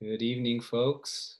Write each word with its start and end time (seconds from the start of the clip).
Good 0.00 0.22
evening, 0.22 0.60
folks. 0.60 1.38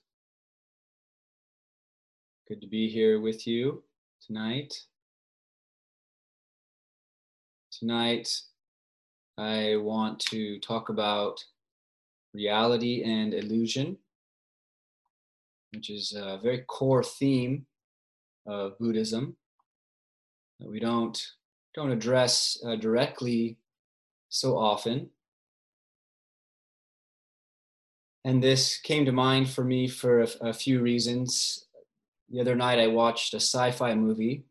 Good 2.48 2.60
to 2.60 2.66
be 2.66 2.88
here 2.88 3.20
with 3.20 3.46
you 3.46 3.84
tonight. 4.20 4.74
Tonight, 7.70 8.28
I 9.38 9.76
want 9.76 10.18
to 10.30 10.58
talk 10.58 10.88
about 10.88 11.44
reality 12.34 13.04
and 13.04 13.32
illusion, 13.32 13.96
which 15.72 15.88
is 15.88 16.12
a 16.16 16.40
very 16.42 16.64
core 16.66 17.04
theme 17.04 17.64
of 18.44 18.76
Buddhism 18.80 19.36
that 20.58 20.68
we 20.68 20.80
don't 20.80 21.16
don't 21.76 21.92
address 21.92 22.60
uh, 22.66 22.74
directly 22.74 23.56
so 24.30 24.58
often. 24.58 25.10
And 28.28 28.42
this 28.42 28.76
came 28.76 29.06
to 29.06 29.12
mind 29.12 29.48
for 29.48 29.64
me 29.64 29.88
for 29.88 30.20
a, 30.20 30.28
a 30.42 30.52
few 30.52 30.82
reasons. 30.82 31.64
The 32.28 32.42
other 32.42 32.54
night, 32.54 32.78
I 32.78 32.86
watched 32.86 33.32
a 33.32 33.40
sci-fi 33.40 33.94
movie 33.94 34.44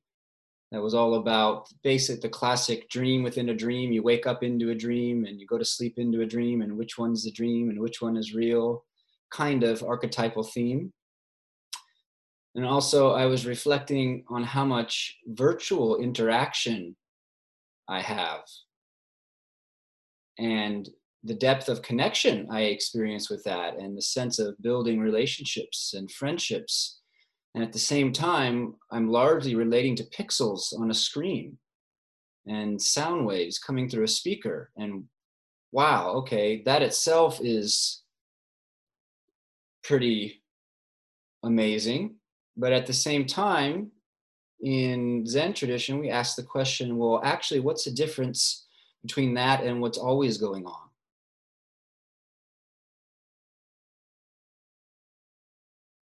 that 0.72 0.82
was 0.82 0.96
all 0.96 1.14
about 1.14 1.70
basic 1.84 2.22
the 2.22 2.28
classic 2.28 2.90
dream 2.90 3.22
within 3.22 3.50
a 3.50 3.54
dream. 3.54 3.92
You 3.92 4.02
wake 4.02 4.26
up 4.26 4.42
into 4.42 4.72
a 4.72 4.76
dream 4.76 5.26
and 5.26 5.40
you 5.40 5.46
go 5.46 5.60
to 5.60 5.64
sleep 5.64 6.00
into 6.00 6.22
a 6.22 6.26
dream 6.26 6.64
and 6.64 6.76
which 6.76 6.98
one's 6.98 7.24
the 7.24 7.30
dream 7.30 7.70
and 7.70 7.80
which 7.80 8.02
one 8.02 8.18
is 8.18 8.34
real 8.34 8.84
kind 9.30 9.64
of 9.64 9.84
archetypal 9.84 10.42
theme. 10.42 10.92
And 12.56 12.66
also 12.66 13.12
i 13.12 13.28
was 13.28 13.46
reflecting 13.46 14.24
on 14.28 14.42
how 14.42 14.66
much 14.66 15.20
virtual 15.28 15.98
interaction 15.98 16.96
i 17.88 18.02
have. 18.02 18.42
And 20.40 20.90
the 21.24 21.34
depth 21.34 21.68
of 21.70 21.82
connection 21.82 22.48
i 22.52 22.62
experience 22.62 23.30
with 23.30 23.44
that 23.44 23.76
and 23.78 23.98
the 23.98 24.02
sense 24.02 24.40
of 24.40 24.62
building 24.62 25.00
relationships 25.00 25.94
and 25.96 26.12
friendships 26.12 26.98
and 27.58 27.64
at 27.64 27.74
the 27.74 27.80
same 27.80 28.14
time, 28.14 28.76
I'm 28.92 29.10
largely 29.10 29.56
relating 29.56 29.96
to 29.96 30.04
pixels 30.04 30.80
on 30.80 30.92
a 30.92 30.94
screen 30.94 31.58
and 32.46 32.80
sound 32.80 33.26
waves 33.26 33.58
coming 33.58 33.90
through 33.90 34.04
a 34.04 34.08
speaker. 34.08 34.70
And 34.78 35.06
wow, 35.72 36.12
okay, 36.18 36.62
that 36.66 36.84
itself 36.84 37.40
is 37.42 38.04
pretty 39.84 40.44
amazing. 41.42 42.18
But 42.56 42.74
at 42.74 42.86
the 42.86 42.94
same 42.94 43.26
time, 43.26 43.92
in 44.62 45.26
Zen 45.26 45.56
tradition, 45.56 45.98
we 45.98 46.12
ask 46.12 46.36
the 46.36 46.44
question 46.44 46.98
well, 47.00 47.22
actually, 47.24 47.62
what's 47.62 47.86
the 47.86 47.92
difference 47.92 48.68
between 49.02 49.34
that 49.34 49.64
and 49.64 49.82
what's 49.82 49.98
always 49.98 50.38
going 50.38 50.68
on? 50.68 50.87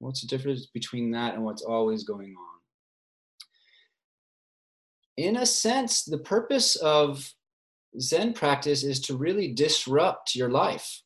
What's 0.05 0.21
the 0.21 0.27
difference 0.27 0.67
between 0.67 1.09
that 1.11 1.33
and 1.33 1.43
what's 1.43 1.63
always 1.63 2.03
going 2.03 2.35
on? 2.35 2.59
In 5.17 5.37
a 5.37 5.47
sense, 5.47 6.03
the 6.03 6.19
purpose 6.19 6.75
of 6.75 7.33
Zen 7.99 8.33
practice 8.33 8.83
is 8.83 8.99
to 9.01 9.17
really 9.17 9.51
disrupt 9.51 10.35
your 10.35 10.49
life. 10.49 11.01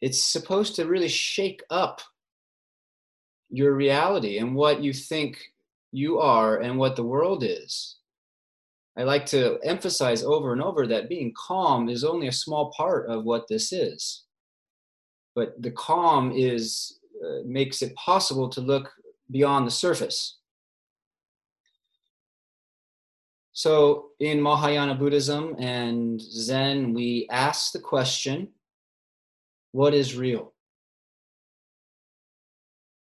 It's 0.00 0.24
supposed 0.24 0.76
to 0.76 0.86
really 0.86 1.08
shake 1.08 1.62
up 1.68 2.00
your 3.50 3.74
reality 3.74 4.38
and 4.38 4.54
what 4.54 4.82
you 4.82 4.94
think 4.94 5.36
you 5.92 6.20
are 6.20 6.56
and 6.56 6.78
what 6.78 6.96
the 6.96 7.04
world 7.04 7.44
is. 7.44 7.96
I 8.96 9.02
like 9.02 9.26
to 9.26 9.58
emphasize 9.62 10.24
over 10.24 10.54
and 10.54 10.62
over 10.62 10.86
that 10.86 11.10
being 11.10 11.34
calm 11.36 11.90
is 11.90 12.02
only 12.02 12.28
a 12.28 12.32
small 12.32 12.72
part 12.74 13.10
of 13.10 13.24
what 13.24 13.46
this 13.46 13.74
is 13.74 14.22
but 15.36 15.62
the 15.62 15.70
calm 15.70 16.32
is 16.34 16.98
uh, 17.24 17.42
makes 17.44 17.82
it 17.82 17.94
possible 17.94 18.48
to 18.48 18.60
look 18.60 18.92
beyond 19.30 19.66
the 19.66 19.70
surface. 19.70 20.38
So 23.52 24.08
in 24.18 24.40
mahayana 24.40 24.94
buddhism 24.94 25.54
and 25.58 26.20
zen 26.20 26.92
we 26.94 27.28
ask 27.30 27.72
the 27.72 27.78
question 27.78 28.48
what 29.72 29.92
is 29.92 30.16
real? 30.16 30.54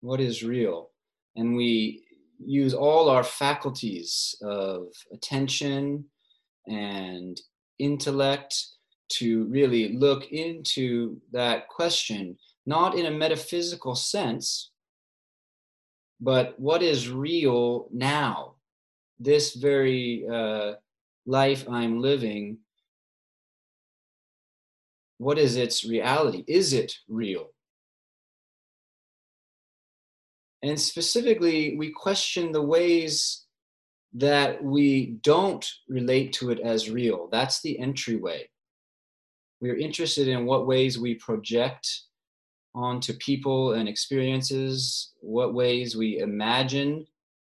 What 0.02 0.20
is 0.20 0.42
real? 0.42 0.90
And 1.36 1.56
we 1.56 2.04
use 2.38 2.74
all 2.74 3.08
our 3.08 3.24
faculties 3.24 4.34
of 4.42 4.88
attention 5.12 6.04
and 6.66 7.40
intellect 7.78 8.54
to 9.10 9.44
really 9.44 9.96
look 9.96 10.30
into 10.32 11.20
that 11.32 11.68
question, 11.68 12.36
not 12.66 12.96
in 12.96 13.06
a 13.06 13.10
metaphysical 13.10 13.94
sense, 13.94 14.70
but 16.20 16.58
what 16.58 16.82
is 16.82 17.10
real 17.10 17.88
now? 17.92 18.54
This 19.18 19.54
very 19.54 20.26
uh, 20.30 20.74
life 21.26 21.66
I'm 21.68 22.00
living, 22.00 22.58
what 25.18 25.38
is 25.38 25.56
its 25.56 25.84
reality? 25.84 26.44
Is 26.46 26.72
it 26.72 26.92
real? 27.08 27.50
And 30.62 30.80
specifically, 30.80 31.76
we 31.76 31.90
question 31.90 32.52
the 32.52 32.62
ways 32.62 33.44
that 34.14 34.62
we 34.62 35.18
don't 35.22 35.66
relate 35.88 36.32
to 36.34 36.50
it 36.50 36.60
as 36.60 36.90
real. 36.90 37.28
That's 37.30 37.60
the 37.62 37.78
entryway 37.78 38.48
we 39.60 39.70
are 39.70 39.76
interested 39.76 40.28
in 40.28 40.46
what 40.46 40.66
ways 40.66 40.98
we 40.98 41.14
project 41.14 41.86
onto 42.74 43.12
people 43.14 43.74
and 43.74 43.88
experiences, 43.88 45.12
what 45.20 45.54
ways 45.54 45.96
we 45.96 46.18
imagine 46.18 47.06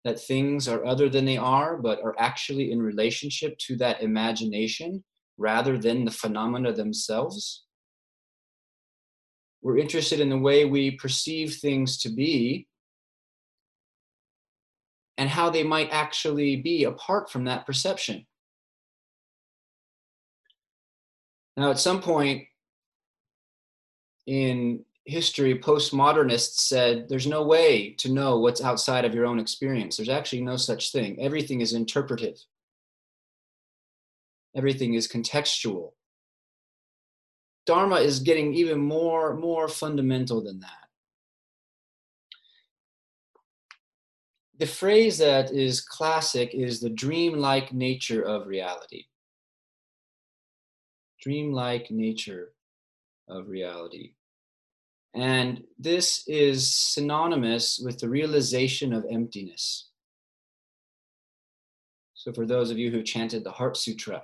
that 0.03 0.19
things 0.19 0.67
are 0.67 0.85
other 0.85 1.09
than 1.09 1.25
they 1.25 1.37
are, 1.37 1.77
but 1.77 2.01
are 2.01 2.15
actually 2.17 2.71
in 2.71 2.81
relationship 2.81 3.57
to 3.57 3.75
that 3.75 4.01
imagination 4.01 5.03
rather 5.37 5.77
than 5.77 6.05
the 6.05 6.11
phenomena 6.11 6.71
themselves. 6.71 7.65
We're 9.61 9.77
interested 9.77 10.19
in 10.19 10.29
the 10.29 10.37
way 10.37 10.65
we 10.65 10.91
perceive 10.91 11.55
things 11.55 11.97
to 11.99 12.09
be 12.09 12.67
and 15.17 15.27
how 15.27 15.49
they 15.49 15.63
might 15.63 15.89
actually 15.91 16.57
be 16.57 16.85
apart 16.85 17.29
from 17.29 17.43
that 17.45 17.65
perception. 17.65 18.25
Now, 21.57 21.71
at 21.71 21.79
some 21.79 22.01
point 22.01 22.43
in 24.27 24.85
history, 25.05 25.57
postmodernists 25.57 26.59
said 26.59 27.09
there's 27.09 27.25
no 27.25 27.41
way 27.41 27.95
to 27.97 28.11
know 28.11 28.39
what's 28.39 28.61
outside 28.61 29.05
of 29.05 29.15
your 29.15 29.25
own 29.25 29.39
experience. 29.39 29.97
There's 29.97 30.07
actually 30.07 30.43
no 30.43 30.55
such 30.55 30.91
thing. 30.91 31.19
Everything 31.19 31.61
is 31.61 31.73
interpretive, 31.73 32.37
everything 34.55 34.93
is 34.93 35.07
contextual. 35.07 35.93
Dharma 37.65 37.97
is 37.97 38.19
getting 38.19 38.53
even 38.53 38.79
more, 38.79 39.35
more 39.35 39.67
fundamental 39.67 40.41
than 40.41 40.61
that. 40.61 40.87
The 44.57 44.67
phrase 44.67 45.17
that 45.17 45.51
is 45.51 45.81
classic 45.81 46.53
is 46.53 46.79
the 46.79 46.89
dreamlike 46.89 47.73
nature 47.73 48.21
of 48.21 48.47
reality 48.47 49.07
dreamlike 51.27 51.91
nature 51.91 52.53
of 53.27 53.49
reality. 53.49 54.13
And 55.13 55.61
this 55.77 56.23
is 56.25 56.73
synonymous 56.73 57.81
with 57.83 57.99
the 57.99 58.07
realization 58.07 58.93
of 58.93 59.03
emptiness. 59.11 59.89
So, 62.13 62.31
for 62.31 62.45
those 62.45 62.71
of 62.71 62.77
you 62.77 62.91
who 62.91 63.03
chanted 63.03 63.43
the 63.43 63.51
Heart 63.51 63.75
Sutra, 63.75 64.23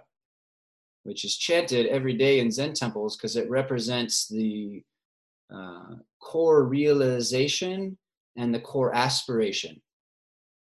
which 1.03 1.25
is 1.25 1.35
chanted 1.35 1.87
every 1.87 2.13
day 2.13 2.39
in 2.39 2.49
Zen 2.49 2.71
temples 2.73 3.17
because 3.17 3.35
it 3.35 3.49
represents 3.49 4.29
the 4.29 4.81
uh, 5.53 5.95
core 6.21 6.63
realization 6.63 7.97
and 8.37 8.55
the 8.55 8.61
core 8.61 8.95
aspiration 8.95 9.81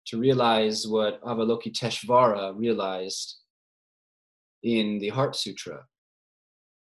to 0.06 0.18
realize 0.18 0.88
what 0.88 1.22
Avalokiteshvara 1.24 2.58
realized 2.58 3.36
in 4.64 4.98
the 5.00 5.10
Heart 5.10 5.36
Sutra 5.36 5.84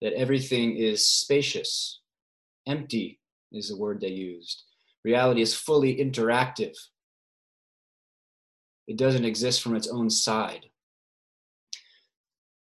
that 0.01 0.13
everything 0.13 0.77
is 0.77 1.05
spacious. 1.05 2.01
Empty 2.67 3.19
is 3.51 3.69
the 3.69 3.77
word 3.77 4.01
they 4.01 4.09
used. 4.09 4.63
Reality 5.03 5.41
is 5.41 5.53
fully 5.53 5.95
interactive. 5.95 6.75
It 8.87 8.97
doesn't 8.97 9.25
exist 9.25 9.61
from 9.61 9.75
its 9.75 9.87
own 9.87 10.09
side. 10.09 10.65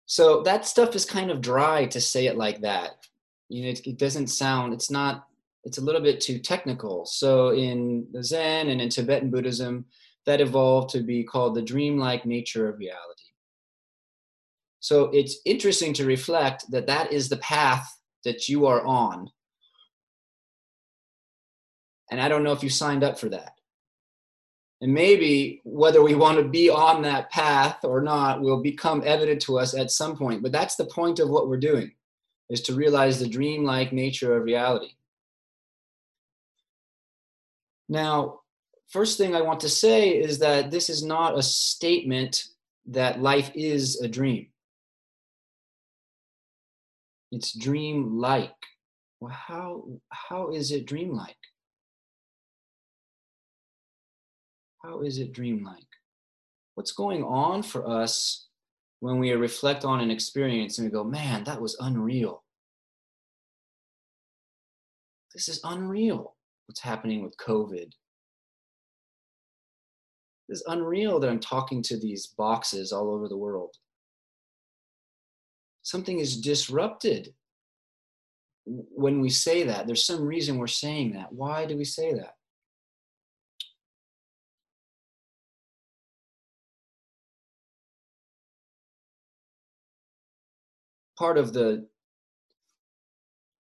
So 0.07 0.43
that 0.43 0.67
stuff 0.67 0.95
is 0.95 1.05
kind 1.05 1.31
of 1.31 1.41
dry 1.41 1.87
to 1.87 2.01
say 2.01 2.27
it 2.27 2.37
like 2.37 2.63
that. 2.63 3.07
You 3.49 3.63
know, 3.63 3.69
it, 3.71 3.87
it 3.87 3.99
doesn't 3.99 4.29
sound, 4.29 4.73
it's 4.73 4.91
not, 4.91 5.27
it's 5.65 5.79
a 5.79 5.85
little 5.85 6.01
bit 6.01 6.21
too 6.21 6.39
technical. 6.39 7.07
So 7.07 7.51
in 7.51 8.07
Zen 8.23 8.69
and 8.69 8.81
in 8.81 8.89
Tibetan 8.89 9.31
Buddhism, 9.31 9.85
that 10.27 10.41
evolved 10.41 10.91
to 10.91 11.01
be 11.01 11.25
called 11.25 11.55
the 11.55 11.63
dreamlike 11.63 12.27
nature 12.27 12.69
of 12.69 12.79
reality. 12.79 13.30
So 14.81 15.05
it's 15.12 15.38
interesting 15.44 15.93
to 15.94 16.06
reflect 16.06 16.71
that 16.71 16.87
that 16.87 17.12
is 17.12 17.29
the 17.29 17.37
path 17.37 17.87
that 18.25 18.49
you 18.49 18.67
are 18.67 18.85
on. 18.85 19.31
And 22.11 22.21
I 22.21 22.29
don't 22.29 22.43
know 22.43 22.53
if 22.53 22.62
you 22.62 22.71
signed 22.71 23.05
up 23.05 23.19
for 23.19 23.29
that. 23.29 23.53
And 24.81 24.94
maybe 24.94 25.61
whether 25.65 26.03
we 26.03 26.15
want 26.15 26.38
to 26.38 26.44
be 26.44 26.71
on 26.71 27.03
that 27.03 27.31
path 27.31 27.85
or 27.85 28.00
not 28.00 28.41
will 28.41 28.62
become 28.62 29.03
evident 29.05 29.43
to 29.43 29.59
us 29.59 29.75
at 29.75 29.91
some 29.91 30.17
point. 30.17 30.43
But 30.43 30.53
that's 30.53 30.77
the 30.77 30.87
point 30.87 31.19
of 31.19 31.29
what 31.29 31.49
we're 31.49 31.59
doing, 31.59 31.93
is 32.49 32.62
to 32.62 32.75
realize 32.75 33.21
the 33.21 33.29
dreamlike 33.29 33.93
nature 33.93 34.35
of 34.35 34.44
reality. 34.44 34.93
Now, 37.91 38.41
first 38.88 39.19
thing 39.19 39.37
I 39.37 39.43
want 39.43 39.61
to 39.61 39.69
say 39.69 40.09
is 40.09 40.38
that 40.38 40.71
this 40.71 40.88
is 40.88 41.05
not 41.05 41.38
a 41.38 41.43
statement 41.43 42.44
that 42.87 43.21
life 43.21 43.50
is 43.55 44.00
a 44.00 44.09
dream. 44.09 44.47
It's 47.32 47.56
dream-like. 47.56 48.55
Well, 49.21 49.32
how, 49.32 49.85
how 50.11 50.50
is 50.50 50.73
it 50.73 50.87
dreamlike? 50.87 51.37
How 54.82 55.03
is 55.03 55.19
it 55.19 55.32
dreamlike? 55.32 55.87
What's 56.75 56.93
going 56.93 57.23
on 57.23 57.62
for 57.62 57.87
us 57.87 58.47
when 59.00 59.19
we 59.19 59.32
reflect 59.32 59.85
on 59.85 60.00
an 60.00 60.11
experience 60.11 60.79
and 60.79 60.87
we 60.87 60.93
go, 60.93 61.05
man, 61.05 61.44
that 61.44 61.61
was 61.61 61.77
unreal? 61.81 62.43
This 65.35 65.49
is 65.49 65.61
unreal 65.65 66.35
what's 66.67 66.81
happening 66.81 67.23
with 67.23 67.37
COVID. 67.37 67.91
It's 70.49 70.65
unreal 70.67 71.21
that 71.21 71.31
I'm 71.31 71.38
talking 71.38 71.83
to 71.85 71.99
these 71.99 72.26
boxes 72.26 72.91
all 72.91 73.11
over 73.11 73.29
the 73.29 73.37
world. 73.37 73.76
Something 75.82 76.19
is 76.19 76.41
disrupted 76.41 77.35
when 78.65 79.21
we 79.21 79.31
say 79.31 79.65
that. 79.65 79.87
There's 79.87 80.05
some 80.05 80.25
reason 80.25 80.59
we're 80.59 80.67
saying 80.67 81.12
that. 81.12 81.32
Why 81.32 81.67
do 81.67 81.77
we 81.77 81.85
say 81.85 82.15
that? 82.15 82.35
part 91.21 91.37
of 91.37 91.53
the 91.53 91.87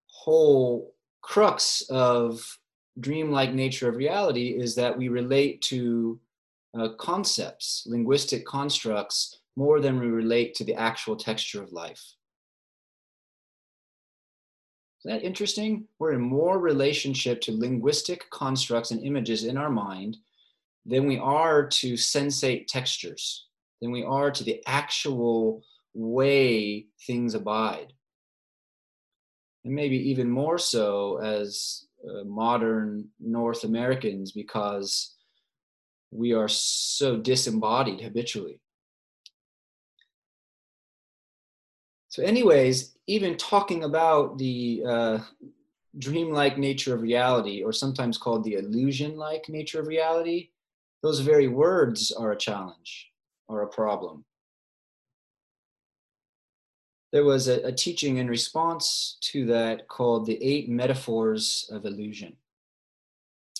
whole 0.06 0.94
crux 1.20 1.82
of 1.90 2.58
dreamlike 3.00 3.52
nature 3.52 3.86
of 3.86 3.96
reality 3.96 4.58
is 4.58 4.74
that 4.74 4.96
we 4.96 5.08
relate 5.10 5.60
to 5.60 6.18
uh, 6.78 6.88
concepts, 6.98 7.84
linguistic 7.86 8.46
constructs, 8.46 9.39
more 9.56 9.80
than 9.80 9.98
we 9.98 10.06
relate 10.06 10.54
to 10.54 10.64
the 10.64 10.74
actual 10.74 11.16
texture 11.16 11.62
of 11.62 11.72
life. 11.72 12.02
Isn't 15.04 15.18
that 15.18 15.26
interesting? 15.26 15.86
We're 15.98 16.12
in 16.12 16.20
more 16.20 16.58
relationship 16.58 17.40
to 17.42 17.52
linguistic 17.52 18.28
constructs 18.30 18.90
and 18.90 19.02
images 19.02 19.44
in 19.44 19.56
our 19.56 19.70
mind 19.70 20.18
than 20.84 21.06
we 21.06 21.18
are 21.18 21.66
to 21.66 21.94
sensate 21.94 22.66
textures, 22.66 23.46
than 23.80 23.92
we 23.92 24.04
are 24.04 24.30
to 24.30 24.44
the 24.44 24.62
actual 24.66 25.62
way 25.94 26.86
things 27.06 27.34
abide. 27.34 27.92
And 29.64 29.74
maybe 29.74 29.96
even 30.10 30.30
more 30.30 30.58
so 30.58 31.18
as 31.18 31.86
uh, 32.08 32.24
modern 32.24 33.08
North 33.20 33.64
Americans 33.64 34.32
because 34.32 35.16
we 36.10 36.32
are 36.32 36.48
so 36.48 37.16
disembodied 37.16 38.00
habitually. 38.00 38.60
So, 42.10 42.24
anyways, 42.24 42.96
even 43.06 43.36
talking 43.36 43.84
about 43.84 44.36
the 44.36 44.82
uh, 44.84 45.18
dreamlike 45.96 46.58
nature 46.58 46.92
of 46.92 47.02
reality, 47.02 47.62
or 47.62 47.72
sometimes 47.72 48.18
called 48.18 48.42
the 48.42 48.54
illusion 48.54 49.16
like 49.16 49.48
nature 49.48 49.80
of 49.80 49.86
reality, 49.86 50.50
those 51.04 51.20
very 51.20 51.46
words 51.46 52.10
are 52.10 52.32
a 52.32 52.36
challenge 52.36 53.12
or 53.46 53.62
a 53.62 53.68
problem. 53.68 54.24
There 57.12 57.24
was 57.24 57.46
a, 57.46 57.64
a, 57.66 57.72
teaching 57.72 58.16
in 58.16 58.28
response 58.28 59.16
to 59.32 59.46
that 59.46 59.86
called 59.86 60.26
the 60.26 60.42
eight 60.42 60.68
metaphors 60.68 61.68
of 61.72 61.84
illusion 61.84 62.36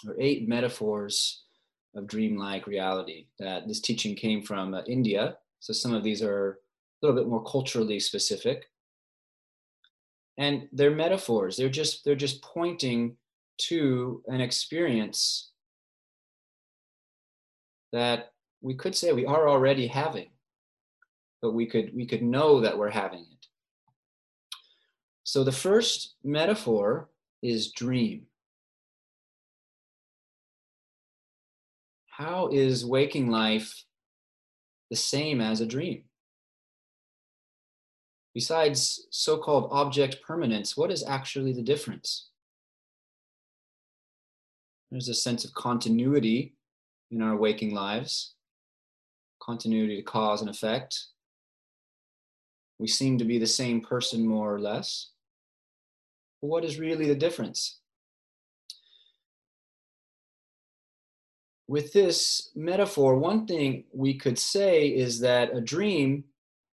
or 0.06 0.17
eight 0.19 0.49
metaphors 0.49 1.43
of 1.94 2.06
dreamlike 2.08 2.67
reality 2.67 3.26
that 3.38 3.69
this 3.69 3.81
teaching 3.81 4.14
came 4.14 4.43
from 4.43 4.75
uh, 4.75 4.82
india. 4.87 5.37
So 5.58 5.73
some 5.73 5.93
of 5.93 6.05
these 6.05 6.23
are 6.23 6.61
little 7.02 7.20
bit 7.20 7.29
more 7.29 7.43
culturally 7.44 8.00
specific 8.00 8.67
and 10.38 10.69
they're 10.73 10.91
metaphors 10.91 11.56
they're 11.56 11.69
just 11.69 12.05
they're 12.05 12.14
just 12.14 12.43
pointing 12.43 13.17
to 13.58 14.23
an 14.29 14.41
experience 14.41 15.50
that 17.93 18.32
we 18.62 18.75
could 18.75 18.94
say 18.94 19.12
we 19.12 19.26
are 19.26 19.49
already 19.49 19.87
having 19.87 20.31
but 21.43 21.52
we 21.52 21.67
could 21.67 21.91
we 21.94 22.06
could 22.06 22.23
know 22.23 22.61
that 22.61 22.76
we're 22.76 22.91
having 22.91 23.20
it 23.20 23.47
so 25.31 25.44
the 25.44 25.52
first 25.52 26.17
metaphor 26.25 27.08
is 27.41 27.70
dream. 27.73 28.26
How 32.08 32.49
is 32.49 32.85
waking 32.85 33.31
life 33.31 33.85
the 34.91 34.97
same 34.97 35.41
as 35.41 35.61
a 35.61 35.67
dream? 35.67 36.02
Besides 38.34 39.06
so 39.10 39.38
called 39.38 39.68
object 39.72 40.22
permanence, 40.26 40.76
what 40.76 40.90
is 40.90 41.04
actually 41.04 41.52
the 41.52 41.62
difference? 41.62 42.28
There's 44.90 45.08
a 45.08 45.14
sense 45.14 45.44
of 45.44 45.54
continuity 45.54 46.54
in 47.10 47.22
our 47.22 47.36
waking 47.36 47.74
lives, 47.74 48.34
continuity 49.40 49.96
to 49.96 50.02
cause 50.02 50.40
and 50.40 50.50
effect. 50.50 51.06
We 52.78 52.86
seem 52.86 53.18
to 53.18 53.24
be 53.24 53.38
the 53.38 53.46
same 53.46 53.80
person 53.80 54.26
more 54.26 54.54
or 54.54 54.60
less 54.60 55.10
what 56.40 56.64
is 56.64 56.78
really 56.78 57.06
the 57.06 57.14
difference? 57.14 57.78
With 61.68 61.92
this 61.92 62.50
metaphor, 62.56 63.16
one 63.16 63.46
thing 63.46 63.84
we 63.92 64.14
could 64.14 64.38
say 64.38 64.88
is 64.88 65.20
that 65.20 65.56
a 65.56 65.60
dream 65.60 66.24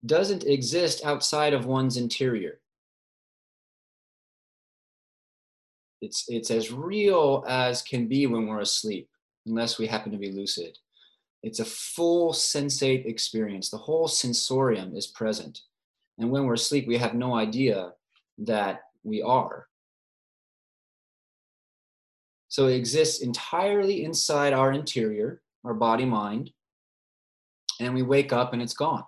doesn't 0.06 0.44
exist 0.44 1.04
outside 1.04 1.52
of 1.54 1.66
one's 1.66 1.96
interior. 1.96 2.60
It's, 6.00 6.26
it's 6.28 6.50
as 6.50 6.70
real 6.70 7.44
as 7.48 7.80
can 7.80 8.06
be 8.06 8.26
when 8.26 8.46
we're 8.46 8.60
asleep, 8.60 9.08
unless 9.46 9.78
we 9.78 9.86
happen 9.86 10.12
to 10.12 10.18
be 10.18 10.32
lucid. 10.32 10.76
It's 11.42 11.60
a 11.60 11.64
full 11.64 12.32
sensate 12.32 13.06
experience. 13.06 13.70
The 13.70 13.78
whole 13.78 14.08
sensorium 14.08 14.96
is 14.96 15.06
present. 15.06 15.60
And 16.18 16.30
when 16.30 16.44
we're 16.44 16.54
asleep, 16.54 16.86
we 16.86 16.98
have 16.98 17.14
no 17.14 17.34
idea 17.34 17.92
that 18.38 18.82
we 19.02 19.22
are. 19.22 19.68
So 22.48 22.68
it 22.68 22.76
exists 22.76 23.20
entirely 23.20 24.04
inside 24.04 24.52
our 24.52 24.72
interior, 24.72 25.42
our 25.64 25.74
body 25.74 26.04
mind, 26.04 26.50
and 27.80 27.94
we 27.94 28.02
wake 28.02 28.32
up 28.32 28.52
and 28.52 28.62
it's 28.62 28.74
gone. 28.74 29.04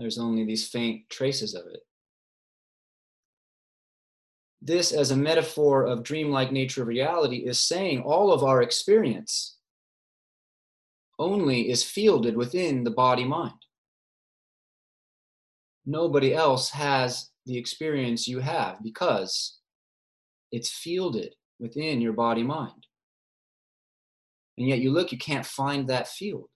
There's 0.00 0.18
only 0.18 0.44
these 0.46 0.66
faint 0.66 1.10
traces 1.10 1.54
of 1.54 1.66
it. 1.66 1.80
This, 4.62 4.92
as 4.92 5.10
a 5.10 5.16
metaphor 5.16 5.84
of 5.84 6.02
dreamlike 6.02 6.50
nature 6.50 6.80
of 6.80 6.88
reality, 6.88 7.38
is 7.46 7.58
saying 7.60 8.00
all 8.00 8.32
of 8.32 8.42
our 8.42 8.62
experience 8.62 9.58
only 11.18 11.68
is 11.68 11.84
fielded 11.84 12.34
within 12.34 12.82
the 12.82 12.90
body 12.90 13.24
mind. 13.24 13.52
Nobody 15.84 16.32
else 16.32 16.70
has 16.70 17.28
the 17.44 17.58
experience 17.58 18.26
you 18.26 18.38
have 18.38 18.82
because 18.82 19.58
it's 20.50 20.70
fielded 20.70 21.34
within 21.58 22.00
your 22.00 22.14
body 22.14 22.42
mind. 22.42 22.86
And 24.56 24.66
yet 24.66 24.78
you 24.78 24.92
look, 24.92 25.12
you 25.12 25.18
can't 25.18 25.44
find 25.44 25.88
that 25.88 26.08
field. 26.08 26.48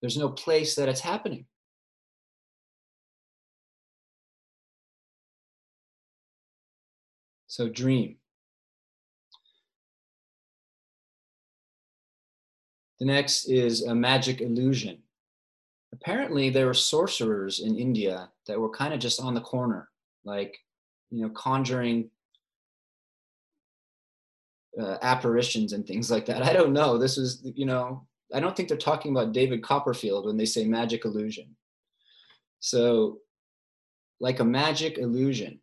There's 0.00 0.16
no 0.16 0.28
place 0.28 0.76
that 0.76 0.88
it's 0.88 1.00
happening. 1.00 1.46
So 7.54 7.68
dream. 7.68 8.16
The 12.98 13.06
next 13.06 13.48
is 13.48 13.82
a 13.82 13.94
magic 13.94 14.40
illusion 14.40 15.04
apparently 15.94 16.50
there 16.50 16.66
were 16.66 16.74
sorcerers 16.74 17.60
in 17.60 17.76
India 17.76 18.28
that 18.46 18.58
were 18.58 18.70
kind 18.70 18.92
of 18.92 19.00
just 19.00 19.20
on 19.20 19.34
the 19.34 19.40
corner, 19.40 19.88
like, 20.24 20.58
you 21.10 21.22
know, 21.22 21.30
conjuring 21.30 22.10
uh, 24.80 24.98
apparitions 25.02 25.72
and 25.72 25.86
things 25.86 26.10
like 26.10 26.26
that. 26.26 26.42
I 26.50 26.52
don't 26.52 26.72
know. 26.72 26.98
This 26.98 27.16
was, 27.16 27.42
you 27.54 27.64
know, 27.64 28.06
I 28.32 28.40
don't 28.40 28.56
think 28.56 28.68
they're 28.68 28.76
talking 28.76 29.12
about 29.12 29.32
David 29.32 29.62
Copperfield 29.62 30.26
when 30.26 30.36
they 30.36 30.46
say 30.46 30.64
magic 30.64 31.04
illusion. 31.04 31.54
So, 32.58 33.18
like 34.20 34.40
a 34.40 34.44
magic 34.44 34.98
illusion. 34.98 35.60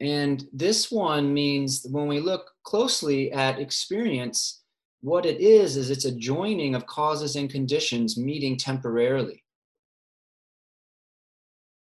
And 0.00 0.44
this 0.52 0.90
one 0.90 1.32
means 1.32 1.86
when 1.90 2.06
we 2.06 2.20
look 2.20 2.50
closely 2.64 3.32
at 3.32 3.58
experience, 3.58 4.62
what 5.00 5.24
it 5.24 5.40
is, 5.40 5.76
is 5.76 5.90
it's 5.90 6.04
a 6.04 6.12
joining 6.12 6.74
of 6.74 6.86
causes 6.86 7.36
and 7.36 7.48
conditions 7.48 8.18
meeting 8.18 8.56
temporarily. 8.56 9.42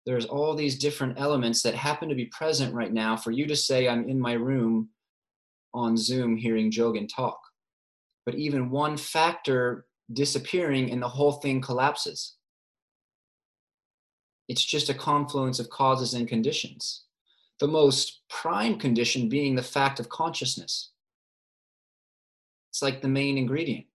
There's 0.06 0.26
all 0.26 0.54
these 0.54 0.78
different 0.78 1.20
elements 1.20 1.62
that 1.62 1.76
happen 1.76 2.10
to 2.10 2.16
be 2.16 2.26
present 2.26 2.74
right 2.74 2.92
now 2.92 3.16
for 3.16 3.32
you 3.32 3.48
to 3.48 3.56
say, 3.56 3.88
I'm 3.88 4.10
in 4.10 4.20
my 4.20 4.34
room 4.34 4.90
on 5.74 5.98
Zoom 5.98 6.36
hearing 6.36 6.72
Jogan 6.72 7.08
talk. 7.08 7.40
But 8.26 8.36
even 8.36 8.70
one 8.70 8.98
factor 8.98 9.86
disappearing 10.12 10.92
and 10.92 11.02
the 11.02 11.08
whole 11.08 11.34
thing 11.34 11.62
collapses. 11.62 12.36
It's 14.50 14.64
just 14.64 14.90
a 14.90 14.94
confluence 14.94 15.60
of 15.60 15.70
causes 15.70 16.14
and 16.14 16.28
conditions. 16.28 17.06
The 17.60 17.68
most 17.68 18.22
prime 18.30 18.78
condition 18.78 19.30
being 19.30 19.56
the 19.56 19.64
fact 19.64 20.00
of 20.00 20.10
consciousness. 20.10 20.92
It's 22.70 22.82
like 22.82 23.02
the 23.02 23.08
main 23.08 23.38
ingredient. 23.38 23.86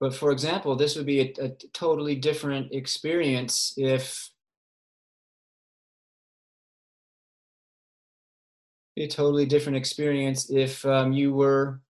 But 0.00 0.14
for 0.14 0.30
example, 0.32 0.76
this 0.76 0.96
would 0.96 1.06
be 1.06 1.20
a, 1.20 1.32
a 1.42 1.48
totally 1.72 2.14
different 2.14 2.72
experience 2.72 3.72
if 3.76 4.30
a 8.96 9.08
totally 9.08 9.46
different 9.46 9.76
experience 9.76 10.50
if 10.50 10.84
um, 10.84 11.12
you 11.12 11.32
were, 11.32 11.80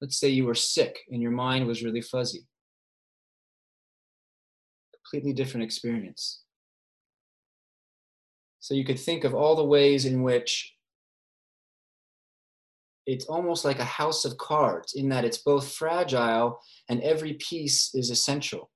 let's 0.00 0.18
say 0.18 0.28
you 0.28 0.46
were 0.46 0.54
sick 0.54 1.00
and 1.10 1.20
your 1.20 1.32
mind 1.32 1.66
was 1.66 1.82
really 1.82 2.00
fuzzy. 2.00 2.46
Completely 4.94 5.32
different 5.32 5.64
experience. 5.64 6.42
So 8.62 8.74
you 8.74 8.84
could 8.84 9.00
think 9.00 9.24
of 9.24 9.34
all 9.34 9.56
the 9.56 9.64
ways 9.64 10.06
in 10.06 10.22
which 10.22 10.72
it's 13.06 13.24
almost 13.24 13.64
like 13.64 13.80
a 13.80 13.84
house 13.84 14.24
of 14.24 14.38
cards 14.38 14.94
in 14.94 15.08
that 15.08 15.24
it's 15.24 15.38
both 15.38 15.74
fragile 15.74 16.60
and 16.88 17.02
every 17.02 17.34
piece 17.34 17.92
is 17.92 18.08
essential. 18.08 18.70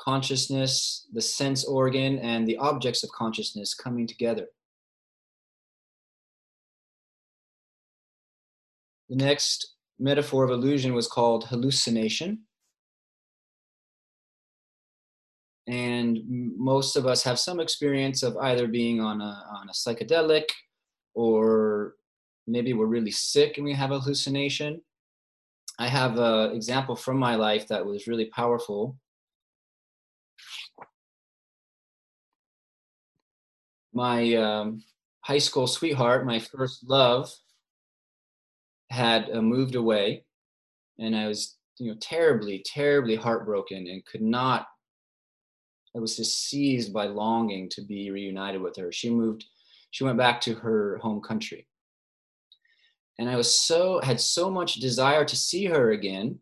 Consciousness, 0.00 1.06
the 1.12 1.20
sense 1.20 1.64
organ, 1.64 2.18
and 2.18 2.48
the 2.48 2.56
objects 2.56 3.04
of 3.04 3.10
consciousness 3.10 3.72
coming 3.72 4.08
together. 4.08 4.46
The 9.08 9.14
next 9.14 9.76
metaphor 10.00 10.42
of 10.42 10.50
illusion 10.50 10.94
was 10.94 11.06
called 11.06 11.44
hallucination. 11.44 12.40
And 15.70 16.18
most 16.58 16.96
of 16.96 17.06
us 17.06 17.22
have 17.22 17.38
some 17.38 17.60
experience 17.60 18.24
of 18.24 18.36
either 18.38 18.66
being 18.66 19.00
on 19.00 19.20
a, 19.20 19.44
on 19.54 19.68
a 19.68 19.72
psychedelic 19.72 20.46
or 21.14 21.94
maybe 22.48 22.72
we're 22.72 22.86
really 22.86 23.12
sick 23.12 23.56
and 23.56 23.64
we 23.64 23.72
have 23.74 23.92
a 23.92 24.00
hallucination. 24.00 24.82
I 25.78 25.86
have 25.86 26.18
an 26.18 26.56
example 26.56 26.96
from 26.96 27.18
my 27.18 27.36
life 27.36 27.68
that 27.68 27.86
was 27.86 28.08
really 28.08 28.24
powerful. 28.26 28.98
My 33.94 34.34
um, 34.34 34.82
high 35.20 35.38
school 35.38 35.68
sweetheart, 35.68 36.26
my 36.26 36.40
first 36.40 36.82
love, 36.88 37.32
had 38.90 39.30
uh, 39.32 39.40
moved 39.40 39.76
away, 39.76 40.24
and 40.98 41.14
I 41.14 41.28
was, 41.28 41.56
you 41.78 41.92
know, 41.92 41.98
terribly, 42.00 42.64
terribly 42.66 43.14
heartbroken 43.14 43.86
and 43.86 44.04
could 44.04 44.22
not. 44.22 44.66
I 45.94 45.98
was 45.98 46.16
just 46.16 46.48
seized 46.48 46.92
by 46.92 47.06
longing 47.06 47.68
to 47.70 47.82
be 47.82 48.10
reunited 48.10 48.60
with 48.60 48.76
her. 48.76 48.92
She 48.92 49.10
moved 49.10 49.44
she 49.90 50.04
went 50.04 50.18
back 50.18 50.40
to 50.42 50.54
her 50.54 50.98
home 50.98 51.20
country. 51.20 51.66
And 53.18 53.28
I 53.28 53.36
was 53.36 53.52
so, 53.52 54.00
had 54.00 54.20
so 54.20 54.50
much 54.50 54.74
desire 54.74 55.24
to 55.24 55.36
see 55.36 55.66
her 55.66 55.90
again 55.90 56.38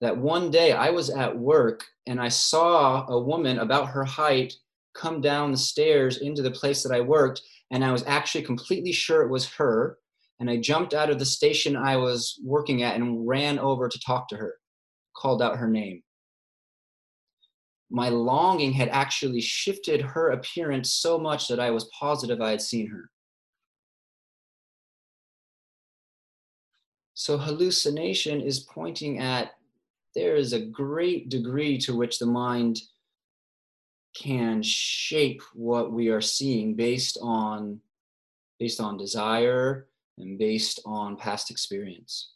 that 0.00 0.16
one 0.16 0.50
day 0.50 0.72
I 0.72 0.90
was 0.90 1.10
at 1.10 1.38
work 1.38 1.84
and 2.06 2.20
I 2.20 2.28
saw 2.28 3.06
a 3.06 3.20
woman 3.20 3.58
about 3.58 3.90
her 3.90 4.04
height 4.04 4.54
come 4.94 5.20
down 5.20 5.52
the 5.52 5.58
stairs 5.58 6.18
into 6.18 6.42
the 6.42 6.50
place 6.50 6.82
that 6.82 6.92
I 6.92 7.00
worked. 7.00 7.42
And 7.70 7.84
I 7.84 7.92
was 7.92 8.04
actually 8.06 8.42
completely 8.42 8.92
sure 8.92 9.22
it 9.22 9.30
was 9.30 9.48
her. 9.52 9.98
And 10.40 10.50
I 10.50 10.56
jumped 10.56 10.92
out 10.92 11.08
of 11.08 11.18
the 11.18 11.24
station 11.24 11.76
I 11.76 11.96
was 11.96 12.40
working 12.44 12.82
at 12.82 12.96
and 12.96 13.26
ran 13.28 13.58
over 13.58 13.88
to 13.88 14.00
talk 14.00 14.28
to 14.28 14.36
her, 14.36 14.56
called 15.14 15.40
out 15.40 15.58
her 15.58 15.68
name 15.68 16.02
my 17.92 18.08
longing 18.08 18.72
had 18.72 18.88
actually 18.88 19.42
shifted 19.42 20.00
her 20.00 20.30
appearance 20.30 20.94
so 20.94 21.18
much 21.18 21.46
that 21.48 21.60
I 21.60 21.70
was 21.70 21.90
positive 21.98 22.40
I 22.40 22.50
had 22.50 22.62
seen 22.62 22.88
her. 22.88 23.10
So, 27.12 27.36
hallucination 27.36 28.40
is 28.40 28.60
pointing 28.60 29.18
at 29.18 29.52
there 30.14 30.36
is 30.36 30.54
a 30.54 30.66
great 30.66 31.28
degree 31.28 31.78
to 31.78 31.94
which 31.94 32.18
the 32.18 32.26
mind 32.26 32.80
can 34.16 34.62
shape 34.62 35.42
what 35.54 35.92
we 35.92 36.08
are 36.08 36.20
seeing 36.20 36.74
based 36.74 37.18
on 37.22 37.80
based 38.58 38.80
on 38.80 38.96
desire 38.96 39.88
and 40.18 40.38
based 40.38 40.80
on 40.84 41.16
past 41.16 41.50
experience 41.50 42.32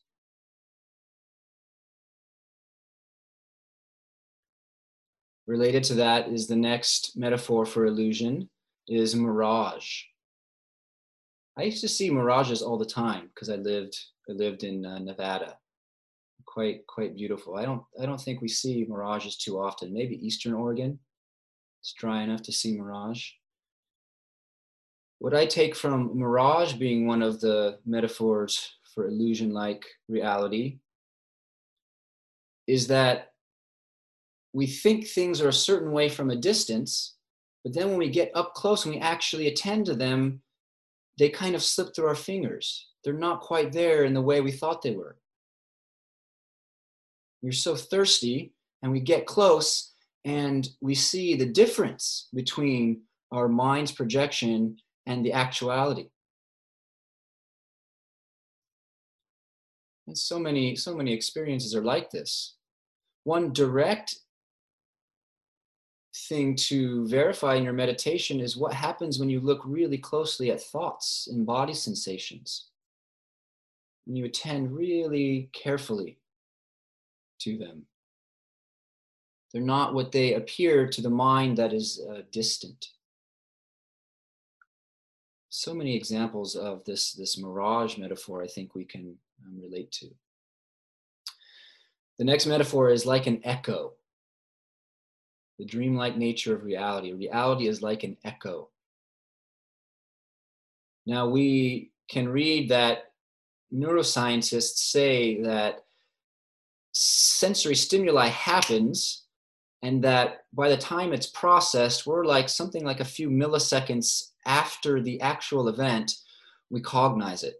Related 5.47 5.85
to 5.85 5.95
that 5.95 6.29
is 6.29 6.47
the 6.47 6.57
next 6.57 7.17
metaphor 7.17 7.65
for 7.65 7.87
illusion 7.87 8.49
is 8.89 9.15
mirage. 9.15 10.03
I 11.57 11.63
used 11.63 11.81
to 11.83 11.89
see 11.89 12.11
mirages 12.11 12.63
all 12.63 12.79
the 12.79 12.85
time 12.85 13.31
because 13.35 13.49
I 13.49 13.57
lived 13.57 13.97
I 14.29 14.33
lived 14.33 14.65
in 14.65 14.85
uh, 14.85 14.99
Nevada. 14.99 15.57
Quite 16.45 16.87
quite 16.87 17.15
beautiful. 17.15 17.57
I 17.57 17.65
don't 17.65 17.83
I 18.01 18.07
don't 18.07 18.21
think 18.21 18.41
we 18.41 18.49
see 18.49 18.85
mirages 18.89 19.37
too 19.37 19.59
often. 19.59 19.93
Maybe 19.93 20.27
Eastern 20.27 20.53
Oregon. 20.53 20.99
It's 21.81 21.93
dry 21.93 22.23
enough 22.23 22.43
to 22.43 22.53
see 22.53 22.77
mirage. 22.77 23.31
What 25.19 25.35
I 25.35 25.47
take 25.47 25.75
from 25.75 26.19
mirage 26.19 26.75
being 26.75 27.07
one 27.07 27.23
of 27.23 27.41
the 27.41 27.79
metaphors 27.87 28.75
for 28.95 29.07
illusion 29.07 29.53
like 29.53 29.87
reality 30.09 30.81
is 32.67 32.89
that 32.89 33.33
we 34.57 34.67
think 34.67 35.07
things 35.07 35.43
are 35.43 35.51
a 35.51 35.53
certain 35.53 35.93
way 35.93 36.09
from 36.09 36.31
a 36.31 36.37
distance, 36.37 37.17
but 37.63 37.75
then 37.75 37.91
when 37.91 37.99
we 37.99 38.09
get 38.09 38.31
up 38.35 38.55
close 38.55 38.87
and 38.87 38.95
we 38.95 39.01
actually 39.03 39.49
attend 39.49 39.85
to 39.85 39.95
them, 39.95 40.41
they 41.19 41.29
kind 41.29 41.55
of 41.55 41.63
slip 41.63 41.95
through 41.95 42.07
our 42.07 42.15
fingers. 42.15 42.89
They're 43.05 43.13
not 43.13 43.43
quite 43.43 43.71
there 43.71 44.05
in 44.05 44.15
the 44.15 44.23
way 44.23 44.41
we 44.41 44.51
thought 44.51 44.81
they 44.81 44.95
were. 44.95 45.19
We're 47.43 47.53
so 47.53 47.77
thirsty, 47.77 48.55
and 48.83 48.91
we 48.91 49.01
get 49.01 49.27
close 49.27 49.93
and 50.25 50.67
we 50.81 50.95
see 50.95 51.37
the 51.37 51.53
difference 51.53 52.29
between 52.35 53.03
our 53.33 53.49
mind's 53.49 53.93
projection 53.93 54.79
and 55.05 55.23
the 55.23 55.35
actuality. 55.35 56.09
And 60.07 60.17
so 60.17 60.39
many, 60.39 60.77
so 60.77 60.97
many 60.97 61.13
experiences 61.13 61.75
are 61.75 61.85
like 61.85 62.11
this. 62.11 62.57
One 63.25 63.53
direct 63.53 64.17
thing 66.17 66.57
to 66.57 67.07
verify 67.07 67.55
in 67.57 67.65
your 67.65 67.73
meditation 67.73 68.41
is 68.41 68.57
what 68.57 68.73
happens 68.73 69.19
when 69.19 69.29
you 69.29 69.41
look 69.41 69.61
really 69.65 69.99
closely 69.99 70.51
at 70.51 70.63
thoughts 70.63 71.29
and 71.31 71.47
body 71.47 71.75
sensations. 71.75 72.69
And 74.07 74.17
you 74.17 74.25
attend 74.25 74.75
really 74.75 75.51
carefully 75.53 76.19
to 77.41 77.59
them. 77.59 77.83
They're 79.53 79.63
not 79.63 79.95
what 79.95 80.13
they 80.13 80.35
appear 80.35 80.89
to 80.89 81.03
the 81.03 81.11
mind 81.11 81.59
that 81.59 81.73
is 81.73 82.01
uh, 82.11 82.23
distant. 82.31 82.89
So 85.49 85.75
many 85.75 85.97
examples 85.97 86.57
of 86.57 86.85
this, 86.85 87.13
this 87.13 87.39
mirage 87.39 87.99
metaphor 87.99 88.43
I 88.43 88.47
think 88.47 88.75
we 88.75 88.85
can 88.85 89.17
um, 89.45 89.61
relate 89.61 89.93
to. 89.93 90.09
The 92.19 92.25
next 92.25 92.47
metaphor 92.47 92.91
is 92.91 93.07
like 93.07 93.27
an 93.27 93.41
echo 93.45 93.96
the 95.59 95.65
dreamlike 95.65 96.17
nature 96.17 96.55
of 96.55 96.65
reality. 96.65 97.13
Reality 97.13 97.67
is 97.67 97.83
like 97.83 98.05
an 98.05 98.17
echo. 98.25 98.69
Now, 101.07 101.29
we 101.29 101.93
can 102.09 102.29
read 102.29 102.71
that 102.71 103.13
neuroscientists 103.73 104.79
say 104.79 105.41
that 105.43 105.85
sensory 106.93 107.75
stimuli 107.75 108.29
happens 108.29 109.25
and 109.83 110.03
that 110.03 110.45
by 110.53 110.69
the 110.69 110.77
time 110.77 111.13
it's 111.13 111.27
processed, 111.27 112.07
we're 112.07 112.25
like 112.25 112.49
something 112.49 112.85
like 112.85 113.01
a 113.01 113.05
few 113.05 113.31
milliseconds 113.31 114.31
after 114.47 115.03
the 115.03 115.21
actual 115.21 115.69
event, 115.69 116.13
we 116.71 116.81
cognize 116.81 117.45
it. 117.45 117.55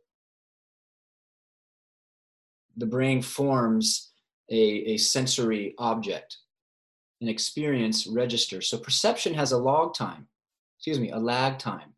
The 2.77 2.87
brain 2.87 3.23
forms 3.23 4.13
a, 4.51 4.57
a 4.57 4.97
sensory 4.97 5.75
object 5.79 6.39
and 7.21 7.31
experience 7.31 8.07
register. 8.07 8.61
So 8.61 8.79
perception 8.79 9.35
has 9.35 9.53
a 9.53 9.59
log 9.59 9.95
time, 9.95 10.29
excuse 10.79 11.01
me, 11.01 11.11
a 11.11 11.19
lag 11.19 11.59
time. 11.59 11.95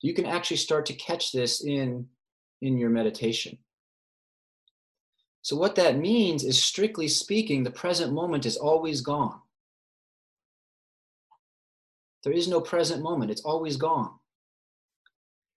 You 0.00 0.14
can 0.14 0.26
actually 0.26 0.56
start 0.56 0.86
to 0.86 0.94
catch 0.94 1.32
this 1.32 1.64
in, 1.64 2.06
in 2.60 2.78
your 2.78 2.90
meditation. 2.90 3.58
So, 5.42 5.56
what 5.56 5.74
that 5.74 5.98
means 5.98 6.44
is, 6.44 6.62
strictly 6.62 7.08
speaking, 7.08 7.64
the 7.64 7.70
present 7.70 8.12
moment 8.12 8.46
is 8.46 8.56
always 8.56 9.00
gone. 9.00 9.40
There 12.22 12.32
is 12.32 12.46
no 12.46 12.60
present 12.60 13.02
moment, 13.02 13.32
it's 13.32 13.42
always 13.42 13.76
gone. 13.76 14.12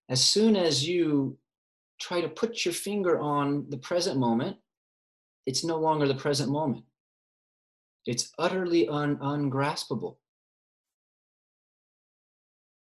As 0.09 0.23
soon 0.23 0.55
as 0.55 0.87
you 0.87 1.37
try 1.99 2.21
to 2.21 2.27
put 2.27 2.65
your 2.65 2.73
finger 2.73 3.19
on 3.19 3.67
the 3.69 3.77
present 3.77 4.19
moment, 4.19 4.57
it's 5.45 5.63
no 5.63 5.77
longer 5.77 6.07
the 6.07 6.15
present 6.15 6.51
moment. 6.51 6.85
It's 8.05 8.31
utterly 8.37 8.87
un- 8.87 9.17
ungraspable. 9.17 10.17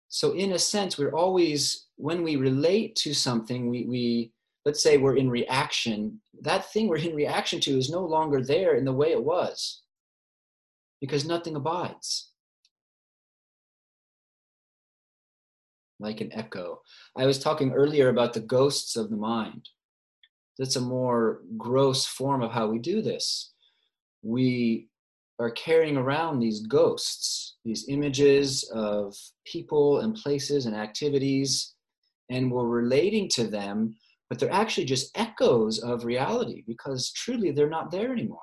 So, 0.08 0.32
in 0.32 0.52
a 0.52 0.58
sense, 0.58 0.96
we're 0.96 1.14
always, 1.14 1.88
when 1.96 2.22
we 2.22 2.36
relate 2.36 2.96
to 2.96 3.12
something, 3.12 3.68
we, 3.68 3.84
we 3.84 4.32
let's 4.64 4.82
say 4.82 4.98
we're 4.98 5.16
in 5.16 5.30
reaction, 5.30 6.20
that 6.42 6.70
thing 6.70 6.88
we're 6.88 6.96
in 6.96 7.14
reaction 7.14 7.58
to 7.60 7.78
is 7.78 7.90
no 7.90 8.04
longer 8.04 8.42
there 8.42 8.74
in 8.74 8.84
the 8.84 8.92
way 8.92 9.12
it 9.12 9.24
was 9.24 9.82
because 11.00 11.24
nothing 11.24 11.56
abides. 11.56 12.32
Like 16.00 16.20
an 16.20 16.32
echo. 16.34 16.82
I 17.16 17.24
was 17.24 17.38
talking 17.38 17.72
earlier 17.72 18.10
about 18.10 18.34
the 18.34 18.40
ghosts 18.40 18.94
of 18.94 19.08
the 19.08 19.16
mind. 19.16 19.70
That's 20.58 20.76
a 20.76 20.80
more 20.80 21.40
gross 21.56 22.04
form 22.04 22.42
of 22.42 22.52
how 22.52 22.66
we 22.68 22.78
do 22.78 23.00
this. 23.00 23.52
We 24.22 24.88
are 25.38 25.50
carrying 25.50 25.96
around 25.96 26.40
these 26.40 26.66
ghosts, 26.66 27.56
these 27.64 27.86
images 27.88 28.68
of 28.74 29.14
people 29.46 30.00
and 30.00 30.14
places 30.14 30.66
and 30.66 30.74
activities, 30.74 31.74
and 32.30 32.50
we're 32.50 32.66
relating 32.66 33.28
to 33.28 33.46
them 33.46 33.94
but 34.28 34.38
they're 34.38 34.52
actually 34.52 34.84
just 34.84 35.16
echoes 35.16 35.78
of 35.78 36.04
reality 36.04 36.62
because 36.66 37.10
truly 37.12 37.50
they're 37.50 37.68
not 37.68 37.90
there 37.90 38.12
anymore. 38.12 38.40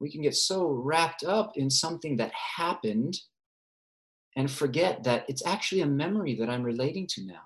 We 0.00 0.10
can 0.10 0.22
get 0.22 0.34
so 0.34 0.66
wrapped 0.68 1.24
up 1.24 1.56
in 1.56 1.70
something 1.70 2.16
that 2.16 2.32
happened 2.32 3.18
and 4.36 4.50
forget 4.50 5.04
that 5.04 5.24
it's 5.28 5.46
actually 5.46 5.82
a 5.82 5.86
memory 5.86 6.34
that 6.36 6.50
I'm 6.50 6.62
relating 6.62 7.06
to 7.08 7.26
now. 7.26 7.42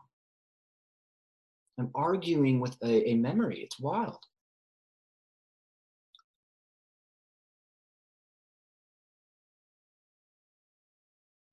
I'm 1.78 1.90
arguing 1.94 2.60
with 2.60 2.76
a, 2.82 3.10
a 3.10 3.14
memory. 3.16 3.60
It's 3.60 3.78
wild. 3.78 4.18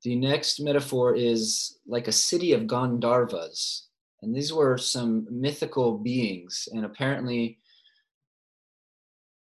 The 0.06 0.16
next 0.16 0.60
metaphor 0.60 1.16
is 1.16 1.80
like 1.88 2.08
a 2.08 2.12
city 2.12 2.54
of 2.54 2.68
Gandharvas. 2.68 3.86
And 4.22 4.36
these 4.36 4.54
were 4.54 4.78
some 4.78 5.28
mythical 5.32 5.98
beings. 5.98 6.70
And 6.72 6.86
apparently, 6.86 7.58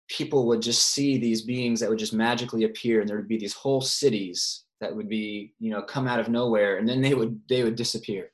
people 0.07 0.45
would 0.45 0.61
just 0.61 0.91
see 0.91 1.17
these 1.17 1.41
beings 1.41 1.79
that 1.79 1.89
would 1.89 1.97
just 1.97 2.13
magically 2.13 2.65
appear, 2.65 3.01
and 3.01 3.09
there 3.09 3.17
would 3.17 3.27
be 3.27 3.39
these 3.39 3.55
whole 3.55 3.81
cities 3.81 4.65
that 4.81 4.95
would 4.95 5.09
be, 5.09 5.55
you 5.59 5.71
know, 5.71 5.81
come 5.81 6.07
out 6.07 6.19
of 6.19 6.29
nowhere, 6.29 6.77
and 6.77 6.87
then 6.87 7.01
they 7.01 7.15
would 7.15 7.41
they 7.49 7.63
would 7.63 7.75
disappear. 7.75 8.31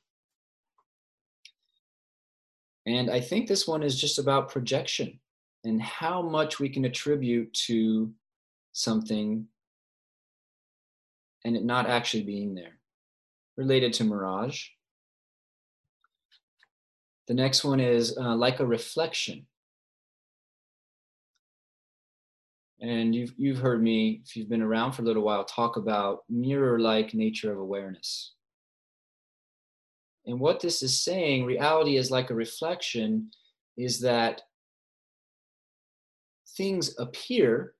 And 2.84 3.10
I 3.10 3.20
think 3.20 3.48
this 3.48 3.66
one 3.66 3.82
is 3.82 3.98
just 3.98 4.18
about 4.18 4.50
projection 4.50 5.18
and 5.64 5.80
how 5.80 6.20
much 6.20 6.60
we 6.60 6.68
can 6.68 6.84
attribute 6.84 7.52
to 7.68 8.12
something 8.72 9.46
and 11.44 11.56
it 11.56 11.64
not 11.64 11.88
actually 11.88 12.24
being 12.24 12.54
there. 12.54 12.78
Related 13.56 13.92
to 13.94 14.04
mirage. 14.04 14.66
The 17.26 17.34
next 17.34 17.64
one 17.64 17.80
is 17.80 18.16
uh, 18.16 18.36
like 18.36 18.60
a 18.60 18.66
reflection. 18.66 19.46
And 22.80 23.14
you've, 23.14 23.34
you've 23.36 23.58
heard 23.58 23.82
me, 23.82 24.22
if 24.24 24.36
you've 24.36 24.48
been 24.48 24.62
around 24.62 24.92
for 24.92 25.02
a 25.02 25.04
little 25.04 25.24
while, 25.24 25.44
talk 25.44 25.76
about 25.76 26.20
mirror 26.28 26.78
like 26.78 27.12
nature 27.12 27.52
of 27.52 27.58
awareness. 27.58 28.34
And 30.26 30.38
what 30.38 30.60
this 30.60 30.82
is 30.82 31.02
saying, 31.02 31.44
reality 31.44 31.96
is 31.96 32.10
like 32.10 32.30
a 32.30 32.34
reflection, 32.34 33.30
is 33.76 34.00
that 34.00 34.42
things 36.56 36.94
appear 36.98 37.74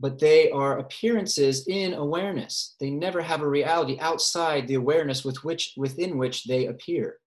but 0.00 0.18
they 0.18 0.50
are 0.50 0.78
appearances 0.78 1.66
in 1.68 1.94
awareness. 1.94 2.74
They 2.80 2.90
never 2.90 3.22
have 3.22 3.42
a 3.42 3.48
reality 3.48 3.98
outside 4.00 4.66
the 4.66 4.74
awareness 4.74 5.24
with 5.24 5.44
which, 5.44 5.74
within 5.76 6.18
which 6.18 6.44
they 6.44 6.66
appear. 6.66 7.18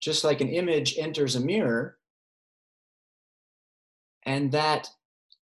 Just 0.00 0.24
like 0.24 0.40
an 0.40 0.48
image 0.48 0.96
enters 0.96 1.36
a 1.36 1.40
mirror, 1.40 1.98
and 4.24 4.52
that 4.52 4.88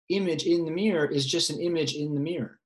image 0.08 0.44
in 0.44 0.64
the 0.64 0.70
mirror 0.70 1.06
is 1.06 1.26
just 1.26 1.50
an 1.50 1.60
image 1.60 1.94
in 1.94 2.14
the 2.14 2.20
mirror. 2.20 2.58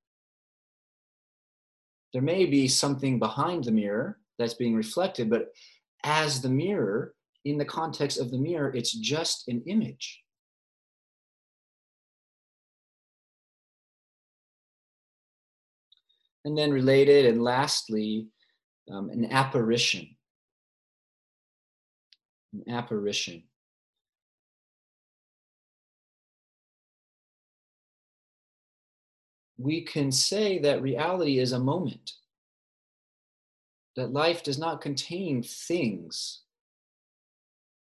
There 2.13 2.21
may 2.21 2.45
be 2.45 2.67
something 2.67 3.19
behind 3.19 3.63
the 3.63 3.71
mirror 3.71 4.19
that's 4.39 4.53
being 4.53 4.75
reflected, 4.75 5.29
but 5.29 5.51
as 6.03 6.41
the 6.41 6.49
mirror, 6.49 7.13
in 7.45 7.57
the 7.57 7.65
context 7.65 8.19
of 8.19 8.31
the 8.31 8.37
mirror, 8.37 8.71
it's 8.75 8.91
just 8.91 9.47
an 9.47 9.63
image. 9.67 10.23
And 16.47 16.57
then 16.57 16.71
related, 16.71 17.25
and 17.25 17.43
lastly, 17.43 18.27
um, 18.89 19.09
an 19.09 19.29
apparition. 19.33 20.15
An 22.53 22.73
apparition. 22.73 23.43
We 29.57 29.81
can 29.81 30.09
say 30.09 30.57
that 30.59 30.81
reality 30.81 31.39
is 31.39 31.51
a 31.51 31.59
moment, 31.59 32.13
that 33.97 34.13
life 34.13 34.41
does 34.41 34.57
not 34.57 34.79
contain 34.79 35.43
things. 35.43 36.43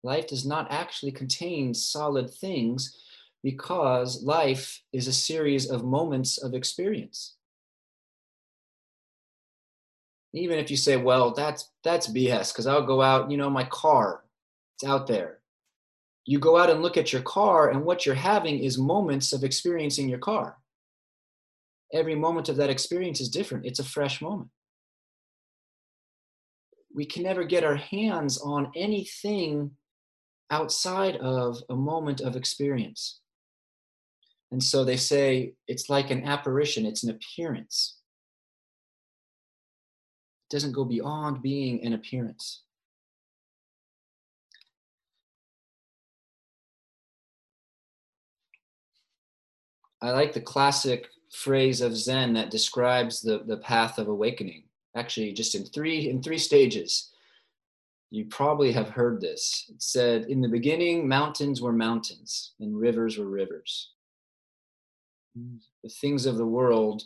Life 0.01 0.25
does 0.25 0.43
not 0.43 0.71
actually 0.71 1.11
contain 1.11 1.75
solid 1.75 2.31
things 2.33 2.99
because 3.43 4.23
life 4.23 4.81
is 4.91 5.07
a 5.07 5.13
series 5.13 5.69
of 5.69 5.83
moments 5.83 6.39
of 6.39 6.55
experience 6.55 7.35
even 10.37 10.59
if 10.59 10.69
you 10.69 10.77
say 10.77 10.97
well 10.97 11.31
that's 11.31 11.71
that's 11.83 12.07
bs 12.07 12.51
because 12.51 12.67
i'll 12.67 12.85
go 12.85 13.01
out 13.01 13.31
you 13.31 13.37
know 13.37 13.49
my 13.49 13.63
car 13.65 14.25
it's 14.75 14.83
out 14.83 15.07
there. 15.07 15.39
You 16.25 16.39
go 16.39 16.57
out 16.57 16.69
and 16.69 16.81
look 16.81 16.97
at 16.97 17.13
your 17.13 17.21
car 17.21 17.69
and 17.69 17.85
what 17.85 18.05
you're 18.05 18.15
having 18.15 18.59
is 18.59 18.77
moments 18.77 19.31
of 19.31 19.43
experiencing 19.43 20.09
your 20.09 20.19
car. 20.19 20.57
Every 21.93 22.15
moment 22.15 22.49
of 22.49 22.57
that 22.57 22.69
experience 22.69 23.21
is 23.21 23.29
different. 23.29 23.65
It's 23.65 23.79
a 23.79 23.83
fresh 23.85 24.21
moment. 24.21 24.49
We 26.93 27.05
can 27.05 27.23
never 27.23 27.43
get 27.43 27.63
our 27.63 27.75
hands 27.75 28.37
on 28.39 28.71
anything 28.75 29.71
outside 30.49 31.15
of 31.17 31.57
a 31.69 31.75
moment 31.75 32.21
of 32.21 32.35
experience. 32.35 33.19
And 34.51 34.61
so 34.61 34.83
they 34.83 34.97
say 34.97 35.53
it's 35.67 35.89
like 35.89 36.11
an 36.11 36.23
apparition. 36.23 36.85
It's 36.85 37.03
an 37.03 37.11
appearance 37.11 37.94
doesn't 40.49 40.73
go 40.73 40.85
beyond 40.85 41.41
being 41.41 41.83
an 41.83 41.93
appearance. 41.93 42.61
I 50.01 50.11
like 50.11 50.33
the 50.33 50.41
classic 50.41 51.07
phrase 51.31 51.81
of 51.81 51.97
Zen 51.97 52.33
that 52.33 52.51
describes 52.51 53.21
the, 53.21 53.43
the 53.45 53.57
path 53.57 53.97
of 53.97 54.07
awakening. 54.07 54.63
Actually, 54.95 55.33
just 55.33 55.55
in 55.55 55.65
three 55.65 56.09
in 56.09 56.21
three 56.21 56.37
stages. 56.37 57.11
You 58.11 58.25
probably 58.25 58.71
have 58.71 58.89
heard 58.89 59.19
this. 59.19 59.65
It 59.67 59.81
said, 59.81 60.25
in 60.25 60.39
the 60.39 60.47
beginning, 60.47 61.07
mountains 61.07 61.61
were 61.61 61.73
mountains 61.73 62.53
and 62.59 62.79
rivers 62.79 63.17
were 63.17 63.25
rivers. 63.25 63.91
The 65.35 65.89
things 65.89 66.25
of 66.25 66.37
the 66.37 66.45
world 66.45 67.03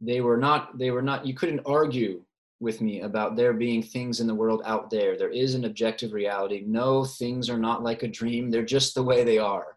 they 0.00 0.20
were 0.20 0.36
not 0.36 0.78
they 0.78 0.90
were 0.90 1.02
not 1.02 1.26
you 1.26 1.34
couldn't 1.34 1.60
argue 1.66 2.22
with 2.60 2.80
me 2.80 3.02
about 3.02 3.36
there 3.36 3.52
being 3.52 3.82
things 3.82 4.20
in 4.20 4.26
the 4.26 4.34
world 4.34 4.62
out 4.64 4.90
there. 4.90 5.16
There 5.16 5.30
is 5.30 5.54
an 5.54 5.64
objective 5.64 6.12
reality. 6.12 6.64
No 6.66 7.04
things 7.04 7.48
are 7.48 7.58
not 7.58 7.84
like 7.84 8.02
a 8.02 8.08
dream. 8.08 8.50
They're 8.50 8.64
just 8.64 8.94
the 8.94 9.02
way 9.02 9.22
they 9.22 9.38
are. 9.38 9.76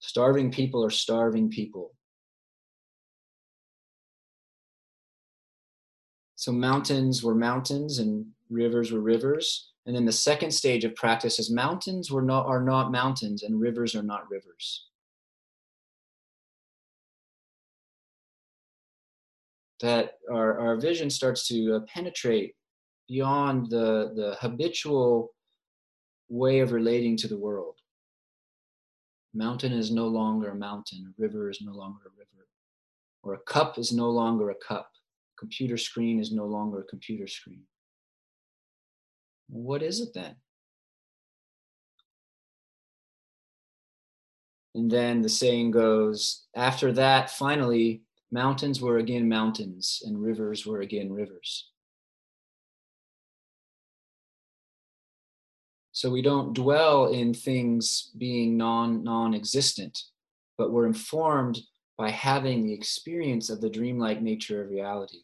Starving 0.00 0.50
people 0.50 0.84
are 0.84 0.90
starving 0.90 1.50
people. 1.50 1.92
So 6.36 6.52
mountains 6.52 7.22
were 7.22 7.34
mountains 7.34 7.98
and 7.98 8.26
rivers 8.50 8.90
were 8.90 9.00
rivers. 9.00 9.70
And 9.86 9.94
then 9.94 10.04
the 10.04 10.12
second 10.12 10.50
stage 10.50 10.84
of 10.84 10.94
practice 10.94 11.38
is 11.38 11.50
mountains 11.50 12.10
were 12.10 12.22
not, 12.22 12.46
are 12.46 12.62
not 12.62 12.90
mountains 12.90 13.42
and 13.42 13.60
rivers 13.60 13.94
are 13.94 14.02
not 14.02 14.28
rivers. 14.30 14.86
That 19.82 20.14
our, 20.32 20.58
our 20.58 20.76
vision 20.76 21.10
starts 21.10 21.46
to 21.48 21.76
uh, 21.76 21.80
penetrate 21.92 22.54
beyond 23.08 23.68
the, 23.68 24.12
the 24.14 24.36
habitual 24.40 25.34
way 26.28 26.60
of 26.60 26.72
relating 26.72 27.16
to 27.18 27.28
the 27.28 27.36
world. 27.36 27.76
Mountain 29.34 29.72
is 29.72 29.90
no 29.90 30.06
longer 30.06 30.50
a 30.50 30.54
mountain, 30.54 31.06
a 31.06 31.22
river 31.22 31.50
is 31.50 31.60
no 31.60 31.72
longer 31.72 32.00
a 32.06 32.18
river, 32.18 32.46
or 33.22 33.34
a 33.34 33.38
cup 33.40 33.78
is 33.78 33.92
no 33.92 34.08
longer 34.08 34.50
a 34.50 34.54
cup, 34.54 34.90
computer 35.38 35.76
screen 35.76 36.20
is 36.20 36.32
no 36.32 36.46
longer 36.46 36.80
a 36.80 36.84
computer 36.84 37.26
screen. 37.26 37.64
What 39.48 39.82
is 39.82 40.00
it 40.00 40.14
then? 40.14 40.36
And 44.74 44.90
then 44.90 45.20
the 45.20 45.28
saying 45.28 45.72
goes, 45.72 46.46
after 46.56 46.92
that, 46.92 47.30
finally, 47.30 48.02
mountains 48.32 48.80
were 48.80 48.96
again 48.96 49.28
mountains 49.28 50.02
and 50.04 50.20
rivers 50.20 50.66
were 50.66 50.80
again 50.80 51.12
rivers. 51.12 51.68
So 55.92 56.10
we 56.10 56.22
don't 56.22 56.54
dwell 56.54 57.08
in 57.08 57.34
things 57.34 58.10
being 58.16 58.56
non 58.56 59.04
non 59.04 59.34
existent, 59.34 60.02
but 60.56 60.72
we're 60.72 60.86
informed 60.86 61.60
by 61.98 62.10
having 62.10 62.64
the 62.64 62.72
experience 62.72 63.50
of 63.50 63.60
the 63.60 63.68
dreamlike 63.68 64.22
nature 64.22 64.62
of 64.62 64.70
reality. 64.70 65.18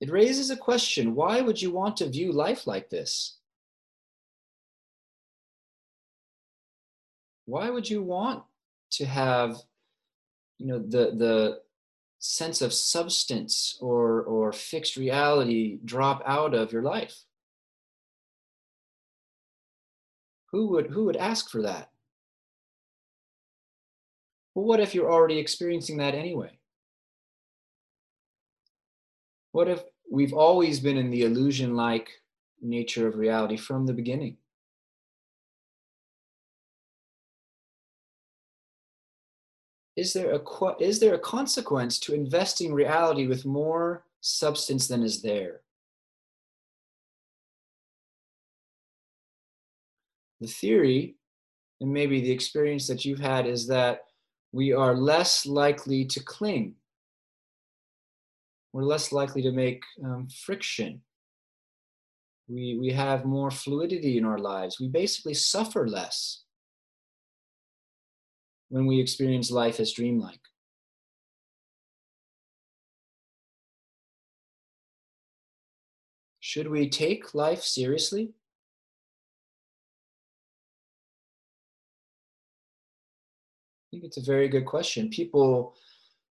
It 0.00 0.10
raises 0.10 0.50
a 0.50 0.56
question 0.56 1.16
why 1.16 1.40
would 1.40 1.60
you 1.60 1.72
want 1.72 1.96
to 1.98 2.08
view 2.08 2.32
life 2.32 2.66
like 2.68 2.88
this? 2.88 3.38
Why 7.44 7.68
would 7.68 7.90
you 7.90 8.02
want 8.02 8.44
to 8.92 9.06
have 9.06 9.56
you 10.58 10.66
know 10.66 10.78
the 10.78 11.16
the 11.16 11.60
sense 12.18 12.62
of 12.62 12.72
substance 12.72 13.76
or 13.80 14.22
or 14.22 14.52
fixed 14.52 14.96
reality 14.96 15.78
drop 15.84 16.22
out 16.24 16.54
of 16.54 16.72
your 16.72 16.82
life. 16.82 17.24
Who 20.52 20.68
would 20.68 20.88
who 20.88 21.06
would 21.06 21.16
ask 21.16 21.50
for 21.50 21.62
that? 21.62 21.90
Well 24.54 24.66
what 24.66 24.80
if 24.80 24.94
you're 24.94 25.10
already 25.10 25.38
experiencing 25.38 25.96
that 25.96 26.14
anyway? 26.14 26.58
What 29.52 29.68
if 29.68 29.82
we've 30.10 30.34
always 30.34 30.78
been 30.78 30.96
in 30.96 31.10
the 31.10 31.22
illusion 31.22 31.74
like 31.74 32.10
nature 32.60 33.08
of 33.08 33.16
reality 33.16 33.56
from 33.56 33.86
the 33.86 33.92
beginning 33.92 34.36
is 39.96 40.12
there 40.12 40.32
a 40.32 40.40
is 40.80 41.00
there 41.00 41.14
a 41.14 41.18
consequence 41.18 41.98
to 42.00 42.14
investing 42.14 42.72
reality 42.72 43.26
with 43.26 43.44
more 43.44 44.04
substance 44.20 44.88
than 44.88 45.02
is 45.02 45.20
there? 45.22 45.60
The 50.40 50.48
theory 50.48 51.16
and 51.80 51.92
maybe 51.92 52.20
the 52.20 52.30
experience 52.30 52.86
that 52.86 53.04
you've 53.04 53.20
had 53.20 53.46
is 53.46 53.66
that 53.68 54.00
we 54.52 54.72
are 54.72 54.94
less 54.94 55.46
likely 55.46 56.04
to 56.06 56.20
cling. 56.20 56.74
We're 58.72 58.84
less 58.84 59.12
likely 59.12 59.42
to 59.42 59.52
make 59.52 59.82
um, 60.02 60.28
friction. 60.44 61.02
We 62.48 62.78
we 62.80 62.92
have 62.92 63.26
more 63.26 63.50
fluidity 63.50 64.16
in 64.16 64.24
our 64.24 64.38
lives. 64.38 64.80
We 64.80 64.88
basically 64.88 65.34
suffer 65.34 65.86
less 65.86 66.44
when 68.72 68.86
we 68.86 68.98
experience 68.98 69.50
life 69.50 69.78
as 69.80 69.92
dreamlike. 69.92 70.40
Should 76.40 76.70
we 76.70 76.88
take 76.88 77.34
life 77.34 77.62
seriously? 77.62 78.32
I 83.84 83.84
think 83.90 84.04
it's 84.04 84.16
a 84.16 84.22
very 84.22 84.48
good 84.48 84.64
question. 84.64 85.10
People 85.10 85.74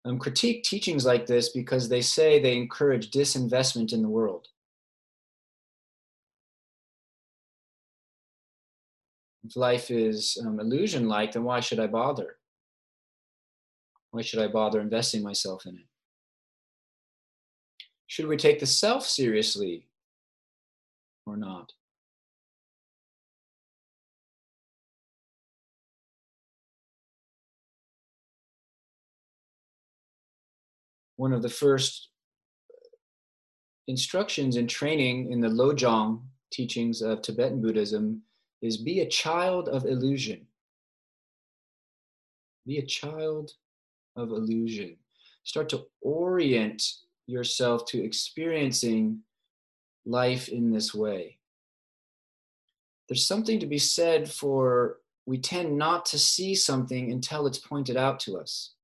um, 0.06 0.18
critique 0.18 0.64
teachings 0.64 1.04
like 1.04 1.26
this 1.26 1.50
because 1.50 1.90
they 1.90 2.00
say 2.00 2.40
they 2.40 2.56
encourage 2.56 3.10
disinvestment 3.10 3.92
in 3.92 4.00
the 4.00 4.08
world. 4.08 4.48
If 9.44 9.56
life 9.56 9.90
is 9.90 10.38
um, 10.46 10.60
illusion 10.60 11.08
like, 11.08 11.32
then 11.32 11.44
why 11.44 11.60
should 11.60 11.80
I 11.80 11.88
bother? 11.88 12.36
Why 14.12 14.22
should 14.22 14.40
I 14.40 14.48
bother 14.48 14.80
investing 14.80 15.22
myself 15.22 15.66
in 15.66 15.76
it? 15.76 15.86
Should 18.06 18.26
we 18.26 18.36
take 18.36 18.60
the 18.60 18.66
self 18.66 19.06
seriously 19.06 19.88
or 21.26 21.36
not? 21.36 21.72
One 31.16 31.32
of 31.32 31.42
the 31.42 31.48
first 31.48 32.10
instructions 33.88 34.56
and 34.56 34.68
training 34.68 35.32
in 35.32 35.40
the 35.40 35.48
Lojong 35.48 36.22
teachings 36.52 37.00
of 37.00 37.22
Tibetan 37.22 37.62
Buddhism 37.62 38.22
is 38.62 38.76
be 38.76 39.00
a 39.00 39.08
child 39.08 39.68
of 39.68 39.84
illusion. 39.84 40.46
Be 42.64 42.78
a 42.78 42.86
child 42.86 43.50
of 44.16 44.30
illusion. 44.30 44.96
Start 45.42 45.68
to 45.70 45.86
orient 46.00 46.82
yourself 47.26 47.84
to 47.86 48.02
experiencing 48.02 49.18
life 50.06 50.48
in 50.48 50.70
this 50.70 50.94
way. 50.94 51.38
There's 53.08 53.26
something 53.26 53.58
to 53.58 53.66
be 53.66 53.78
said 53.78 54.30
for 54.30 54.98
we 55.26 55.38
tend 55.38 55.76
not 55.76 56.06
to 56.06 56.18
see 56.18 56.54
something 56.54 57.10
until 57.10 57.46
it's 57.46 57.58
pointed 57.58 57.96
out 57.96 58.20
to 58.20 58.38
us. 58.38 58.74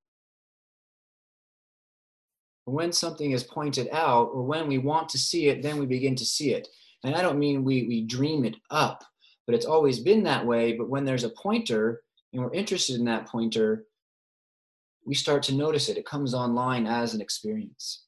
When 2.65 2.93
something 2.93 3.31
is 3.31 3.43
pointed 3.43 3.89
out, 3.93 4.31
or 4.33 4.43
when 4.43 4.69
we 4.69 4.79
want 4.79 5.09
to 5.11 5.19
see 5.19 5.49
it, 5.49 5.63
then 5.63 5.79
we 5.79 5.87
begin 5.87 6.15
to 6.17 6.25
see 6.25 6.53
it. 6.53 6.69
And 7.03 7.15
I 7.15 7.23
don't 7.23 7.39
mean 7.39 7.65
we, 7.65 7.85
we 7.85 8.05
dream 8.05 8.45
it 8.45 8.57
up 8.71 9.05
but 9.49 9.55
it's 9.55 9.65
always 9.65 9.99
been 9.99 10.25
that 10.25 10.45
way. 10.45 10.75
But 10.75 10.91
when 10.91 11.07
there's 11.07 11.25
a 11.25 11.31
pointer 11.31 12.03
and 12.35 12.43
we're 12.43 12.53
interested 12.53 12.97
in 12.97 13.07
that 13.07 13.27
pointer, 13.27 13.87
we 15.07 15.15
start 15.15 15.43
to 15.45 15.55
notice 15.55 15.89
it. 15.89 15.97
It 15.97 16.05
comes 16.05 16.35
online 16.35 16.87
as 16.87 17.15
an 17.15 17.23
experience. 17.23 18.05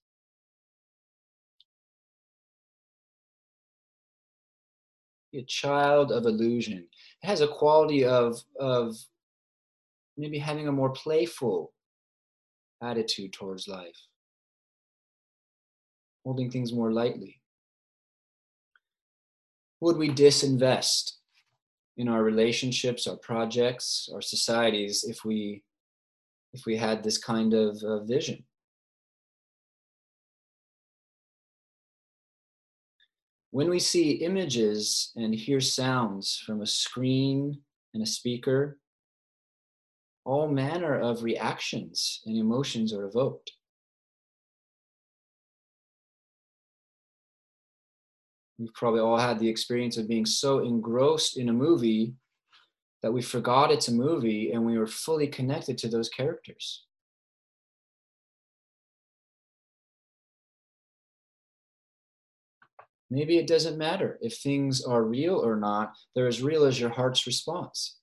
a 5.33 5.43
child 5.45 6.11
of 6.11 6.27
illusion. 6.27 6.89
It 7.23 7.27
has 7.27 7.41
a 7.41 7.47
quality 7.47 8.05
of, 8.05 8.43
of 8.59 8.97
maybe 10.19 10.39
having 10.39 10.67
a 10.67 10.73
more 10.73 10.91
playful 10.91 11.73
attitude 12.83 13.33
towards 13.33 13.69
life, 13.69 13.97
holding 16.25 16.51
things 16.51 16.73
more 16.73 16.93
lightly. 16.93 17.41
Would 19.81 19.99
we 19.99 20.11
disinvest 20.11 21.13
in 21.97 22.09
our 22.09 22.23
relationships, 22.23 23.07
our 23.07 23.17
projects, 23.17 24.09
our 24.13 24.23
societies 24.23 25.05
if 25.05 25.25
we 25.25 25.63
if 26.53 26.67
we 26.67 26.77
had 26.77 27.03
this 27.03 27.19
kind 27.19 27.55
of 27.55 27.81
uh, 27.83 28.01
vision. 28.05 28.45
When 33.53 33.69
we 33.69 33.79
see 33.79 34.13
images 34.13 35.13
and 35.17 35.35
hear 35.35 35.61
sounds 35.61 36.43
from 36.45 36.63
a 36.63 36.67
screen 36.67 37.61
and 37.95 38.03
a 38.03 38.07
speaker, 38.07 38.79
all 40.25 40.49
manner 40.49 40.99
of 40.99 41.23
reactions 41.23 42.21
and 42.27 42.37
emotions 42.37 42.93
are 42.93 43.07
evoked. 43.07 43.53
We've 48.61 48.75
probably 48.75 49.01
all 49.01 49.17
had 49.17 49.39
the 49.39 49.49
experience 49.49 49.97
of 49.97 50.07
being 50.07 50.27
so 50.27 50.59
engrossed 50.59 51.39
in 51.39 51.49
a 51.49 51.53
movie 51.53 52.13
that 53.03 53.11
we 53.11 53.23
forgot 53.23 53.73
it's 53.73 53.89
a 53.89 53.93
movie 53.93 54.53
and 54.53 54.67
we 54.67 54.77
were 54.77 54.87
fully 54.87 55.27
connected 55.27 55.79
to 55.79 55.89
those 55.89 56.11
characters. 56.11 56.85
Maybe 63.11 63.39
it 63.39 63.47
doesn't 63.47 63.79
matter 63.79 64.19
if 64.21 64.37
things 64.37 64.85
are 64.85 65.05
real 65.05 65.37
or 65.37 65.57
not, 65.57 65.95
they're 66.15 66.29
as 66.29 66.43
real 66.43 66.65
as 66.65 66.79
your 66.79 66.91
heart's 66.91 67.27
response. 67.27 68.00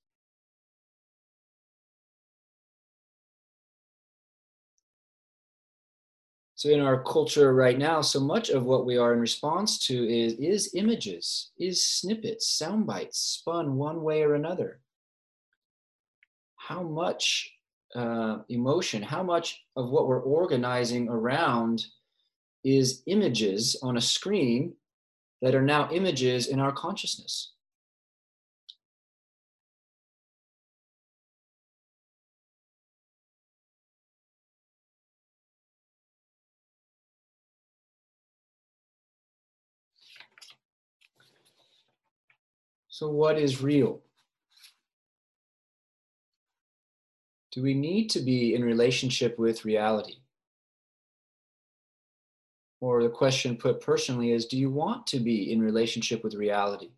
So 6.58 6.70
in 6.70 6.80
our 6.80 7.04
culture 7.04 7.54
right 7.54 7.78
now, 7.78 8.02
so 8.02 8.20
much 8.20 8.50
of 8.50 8.63
what 8.63 8.88
we 8.88 8.98
are 8.98 9.13
in 9.13 9.20
response 9.20 9.78
to 9.86 9.93
is, 9.93 10.34
is 10.39 10.74
images, 10.74 11.52
is 11.60 11.86
snippets, 11.86 12.50
sound 12.50 12.88
bites 12.88 13.20
spun 13.20 13.76
one 13.76 14.02
way 14.02 14.24
or 14.24 14.34
another. 14.34 14.80
How 16.56 16.82
much 16.82 17.54
uh, 17.93 18.39
emotion, 18.50 19.04
how 19.04 19.22
much 19.22 19.62
of 19.76 19.91
what 19.91 20.08
we're 20.08 20.20
organizing 20.20 21.08
around 21.10 21.86
is 22.63 23.04
images 23.06 23.80
on 23.84 23.98
a 23.98 24.02
screen 24.02 24.74
that 25.43 25.54
are 25.54 25.62
now 25.62 25.91
images 25.91 26.48
in 26.48 26.60
our 26.60 26.72
consciousness? 26.72 27.54
So, 42.98 43.12
what 43.12 43.38
is 43.38 43.62
real? 43.62 44.02
Do 47.52 47.62
we 47.62 47.76
need 47.76 48.10
to 48.10 48.20
be 48.20 48.56
in 48.56 48.64
relationship 48.66 49.38
with 49.38 49.66
reality? 49.66 50.16
Or 52.82 53.04
the 53.04 53.10
question 53.10 53.56
put 53.56 53.82
personally 53.82 54.32
is 54.32 54.48
Do 54.48 54.58
you 54.58 54.72
want 54.72 55.06
to 55.14 55.20
be 55.20 55.52
in 55.52 55.62
relationship 55.62 56.24
with 56.24 56.34
reality? 56.34 56.90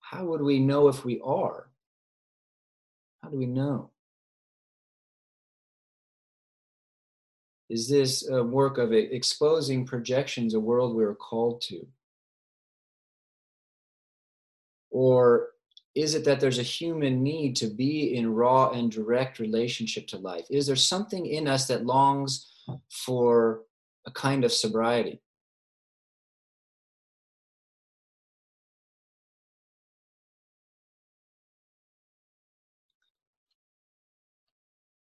How 0.00 0.24
would 0.24 0.40
we 0.40 0.58
know 0.58 0.88
if 0.88 1.04
we 1.04 1.20
are? 1.22 1.68
How 3.22 3.28
do 3.28 3.36
we 3.36 3.44
know? 3.44 3.90
Is 7.68 7.86
this 7.86 8.26
a 8.26 8.42
work 8.42 8.78
of 8.78 8.94
exposing 8.94 9.84
projections, 9.84 10.54
a 10.54 10.60
world 10.60 10.96
we're 10.96 11.14
called 11.14 11.60
to? 11.68 11.86
Or 14.94 15.48
is 15.96 16.14
it 16.14 16.24
that 16.24 16.38
there's 16.38 16.60
a 16.60 16.62
human 16.62 17.20
need 17.20 17.56
to 17.56 17.66
be 17.66 18.14
in 18.14 18.32
raw 18.32 18.70
and 18.70 18.92
direct 18.92 19.40
relationship 19.40 20.06
to 20.08 20.18
life? 20.18 20.46
Is 20.50 20.68
there 20.68 20.76
something 20.76 21.26
in 21.26 21.48
us 21.48 21.66
that 21.66 21.84
longs 21.84 22.52
for 22.90 23.62
a 24.06 24.12
kind 24.12 24.44
of 24.44 24.52
sobriety? 24.52 25.20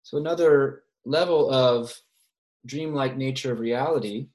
So, 0.01 0.17
another 0.17 0.85
level 1.05 1.51
of 1.51 1.93
dreamlike 2.65 3.15
nature 3.15 3.51
of 3.51 3.59
reality 3.59 4.29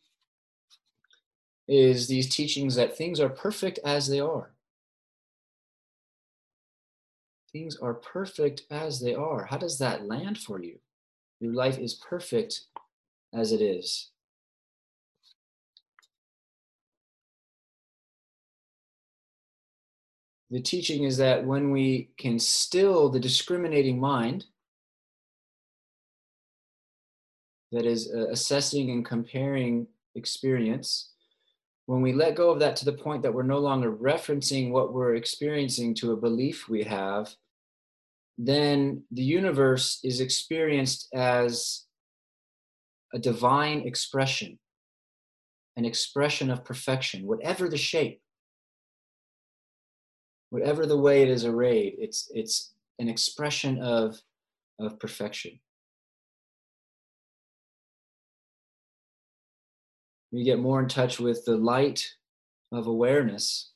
is 1.67 2.07
these 2.07 2.33
teachings 2.33 2.77
that 2.77 2.97
things 2.97 3.19
are 3.19 3.29
perfect 3.29 3.81
as 3.85 4.07
they 4.07 4.21
are. 4.21 4.53
Things 7.53 7.77
are 7.77 7.95
perfect 7.95 8.63
as 8.71 9.01
they 9.01 9.15
are. 9.15 9.47
How 9.47 9.57
does 9.57 9.79
that 9.79 10.07
land 10.07 10.39
for 10.39 10.63
you? 10.63 10.79
Your 11.41 11.55
life 11.55 11.79
is 11.79 11.95
perfect 11.95 12.63
as 13.33 13.53
it 13.53 13.61
is. 13.61 14.11
The 20.51 20.61
teaching 20.61 21.05
is 21.05 21.19
that 21.19 21.45
when 21.45 21.71
we 21.71 22.11
can 22.17 22.39
still 22.39 23.11
the 23.11 23.21
discriminating 23.21 24.01
mind, 24.01 24.47
that 27.71 27.85
is 27.85 28.11
uh, 28.15 28.29
assessing 28.31 28.91
and 28.91 29.05
comparing 29.05 29.87
experience, 30.15 31.13
when 31.89 32.03
we 32.03 32.13
let 32.13 32.35
go 32.35 32.51
of 32.51 32.59
that 32.59 32.77
to 32.77 32.85
the 32.85 32.93
point 32.93 33.23
that 33.23 33.33
we're 33.33 33.43
no 33.43 33.59
longer 33.59 33.91
referencing 33.91 34.71
what 34.71 34.93
we're 34.93 35.15
experiencing 35.15 35.95
to 35.95 36.13
a 36.13 36.17
belief 36.19 36.69
we 36.69 36.85
have, 36.85 37.35
then 38.37 39.03
the 39.11 39.23
universe 39.23 39.99
is 40.05 40.21
experienced 40.21 41.09
as 41.15 41.87
a 43.15 43.19
divine 43.19 43.81
expression, 43.87 44.59
an 45.79 45.87
expression 45.87 46.51
of 46.51 46.63
perfection, 46.63 47.27
whatever 47.27 47.71
the 47.71 47.79
shape, 47.79 48.21
whatever 50.51 50.85
the 50.85 50.99
way 50.99 51.23
it 51.23 51.31
is 51.31 51.47
arrayed, 51.47 51.95
it's, 51.99 52.31
it's 52.35 52.75
an 52.99 53.09
expression 53.09 53.81
of, 53.81 54.21
of 54.79 55.01
perfection. 55.01 55.59
We 60.31 60.45
get 60.45 60.59
more 60.59 60.81
in 60.81 60.89
touch 60.89 61.19
with 61.19 61.45
the 61.45 61.57
light 61.57 62.15
of 62.71 62.87
awareness, 62.87 63.73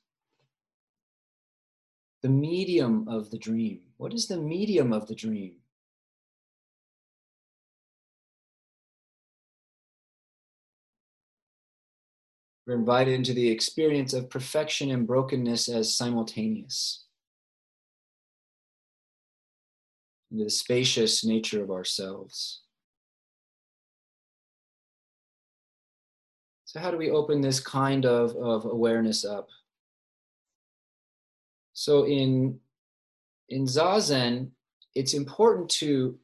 the 2.23 2.29
medium 2.29 3.09
of 3.09 3.31
the 3.31 3.39
dream. 3.39 3.81
What 3.97 4.13
is 4.13 4.29
the 4.29 4.37
medium 4.37 4.93
of 4.93 5.09
the 5.09 5.15
dream? 5.15 5.55
We're 12.67 12.77
invited 12.77 13.15
into 13.15 13.33
the 13.33 13.51
experience 13.51 14.13
of 14.13 14.31
perfection 14.31 14.91
and 14.91 15.07
brokenness 15.07 15.69
as 15.69 15.97
simultaneous, 15.97 17.07
into 20.31 20.45
the 20.45 20.51
spacious 20.51 21.25
nature 21.25 21.63
of 21.65 21.71
ourselves. 21.71 22.61
So 26.73 26.81
how 26.81 26.91
do 26.91 26.97
we 26.97 27.11
open 27.11 27.43
this 27.43 27.61
kind 27.61 28.07
of, 28.07 28.35
of 28.35 28.65
awareness 28.65 29.27
up? 29.27 29.51
So 31.75 32.07
in, 32.07 32.61
in 33.51 33.67
Zazen, 33.67 34.53
it's 34.95 35.13
important 35.13 35.69
to 35.83 36.19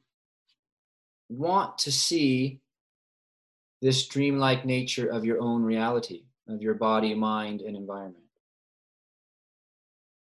want 1.28 1.76
to 1.80 1.92
see 1.92 2.62
this 3.82 4.08
dreamlike 4.08 4.64
nature 4.64 5.10
of 5.10 5.22
your 5.22 5.38
own 5.38 5.62
reality, 5.64 6.22
of 6.48 6.62
your 6.62 6.72
body, 6.72 7.12
mind, 7.12 7.60
and 7.60 7.76
environment. 7.76 8.24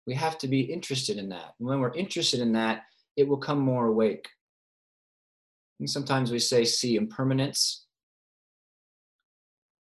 We 0.07 0.15
have 0.15 0.39
to 0.39 0.47
be 0.47 0.61
interested 0.61 1.19
in 1.19 1.29
that. 1.29 1.53
And 1.59 1.67
when 1.67 1.81
we're 1.81 1.93
interested 1.93 2.39
in 2.39 2.53
that, 2.53 2.85
it 3.15 3.27
will 3.27 3.37
come 3.37 3.59
more 3.59 3.85
awake. 3.85 4.27
And 5.79 5.87
sometimes 5.87 6.31
we 6.31 6.39
say 6.39 6.65
see 6.65 6.95
impermanence, 6.95 7.85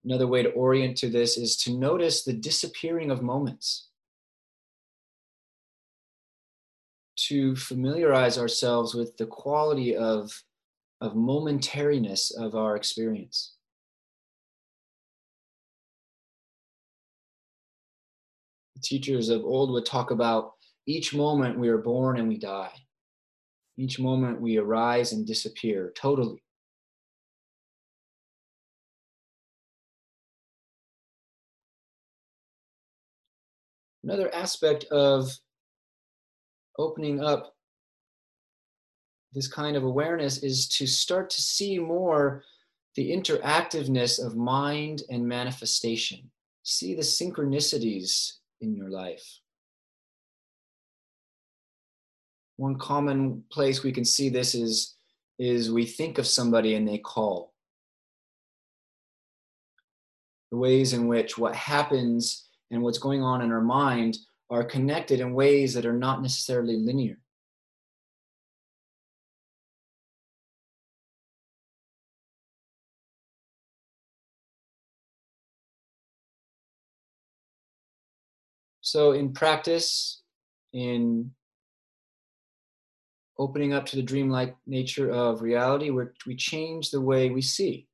Another 0.07 0.29
way 0.29 0.41
to 0.45 0.51
orient 0.51 0.97
to 0.99 1.09
this 1.09 1.37
is 1.37 1.57
to 1.57 1.77
notice 1.77 2.23
the 2.23 2.33
disappearing 2.33 3.11
of 3.11 3.23
moments. 3.23 3.89
To 7.29 7.57
familiarize 7.57 8.39
ourselves 8.39 8.95
with 8.95 9.17
the 9.17 9.27
quality 9.27 9.97
of, 9.97 10.45
of 11.01 11.15
momentariness 11.15 12.31
of 12.39 12.55
our 12.55 12.77
experience. 12.77 13.57
The 18.77 18.83
teachers 18.83 19.29
of 19.29 19.43
old 19.43 19.73
would 19.73 19.87
talk 19.87 20.13
about 20.13 20.53
each 20.87 21.15
moment 21.15 21.59
we 21.59 21.69
are 21.69 21.79
born 21.79 22.21
and 22.21 22.29
we 22.29 22.39
die. 22.39 22.71
Each 23.77 23.99
moment 23.99 24.41
we 24.41 24.57
arise 24.57 25.13
and 25.13 25.27
disappear 25.27 25.93
totally. 25.97 26.46
Another 34.07 34.33
aspect 34.33 34.85
of 34.93 35.37
opening 36.79 37.21
up 37.21 37.57
this 39.33 39.49
kind 39.49 39.77
of 39.77 39.83
awareness 39.83 40.45
is 40.45 40.69
to 40.69 40.87
start 40.87 41.29
to 41.31 41.43
see 41.43 41.81
more 41.81 42.45
the 42.95 43.11
interactiveness 43.11 44.25
of 44.25 44.37
mind 44.37 45.03
and 45.11 45.27
manifestation. 45.27 46.31
See 46.63 46.95
the 46.95 47.03
synchronicities 47.03 48.35
in 48.61 48.77
your 48.77 48.91
life. 48.91 49.41
One 52.59 52.79
common 52.79 53.43
place 53.51 53.83
we 53.83 53.91
can 53.91 54.05
see 54.05 54.29
this 54.29 54.55
is, 54.55 54.95
is 55.41 55.73
we 55.73 55.85
think 55.85 56.19
of 56.19 56.29
somebody 56.29 56.77
and 56.77 56.87
they 56.87 56.99
call. 56.99 57.53
The 60.53 60.59
ways 60.59 60.93
in 60.93 61.09
which 61.09 61.37
what 61.37 61.57
happens 61.57 62.46
and 62.71 62.83
what's 62.83 62.99
going 62.99 63.23
on 63.23 63.43
in 63.43 63.53
our 63.53 63.61
mind 63.61 64.19
are 64.51 64.65
connected 64.65 65.21
in 65.21 65.35
ways 65.35 65.75
that 65.75 65.87
are 65.87 65.93
not 65.93 66.23
necessarily 66.23 66.77
linear. 66.77 67.19
So, 78.81 79.13
in 79.13 79.33
practice, 79.33 80.23
in 80.73 81.33
opening 83.37 83.73
up 83.73 83.85
to 83.87 83.97
the 83.97 84.03
dreamlike 84.03 84.57
nature 84.67 85.11
of 85.11 85.43
reality, 85.43 85.91
where 85.91 86.15
we 86.25 86.37
change 86.37 86.91
the 86.91 87.01
way 87.01 87.31
we 87.31 87.43
see. 87.43 87.89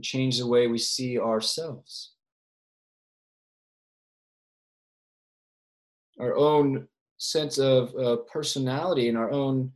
Change 0.00 0.38
the 0.38 0.46
way 0.46 0.66
we 0.66 0.78
see 0.78 1.18
ourselves. 1.18 2.12
Our 6.18 6.36
own 6.36 6.88
sense 7.18 7.58
of 7.58 7.94
uh, 7.94 8.16
personality 8.32 9.08
and 9.08 9.18
our 9.18 9.30
own 9.30 9.72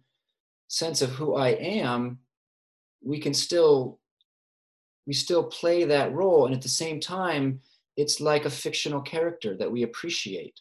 sense 0.68 1.02
of 1.02 1.10
who 1.10 1.34
I 1.34 1.50
am, 1.50 2.18
we 3.04 3.18
can 3.18 3.34
still 3.34 4.00
we 5.06 5.12
still 5.12 5.44
play 5.44 5.84
that 5.84 6.12
role 6.12 6.46
and 6.46 6.54
at 6.54 6.62
the 6.62 6.68
same 6.68 6.98
time 6.98 7.60
it's 7.96 8.20
like 8.20 8.44
a 8.44 8.50
fictional 8.50 9.00
character 9.00 9.56
that 9.56 9.70
we 9.70 9.84
appreciate 9.84 10.60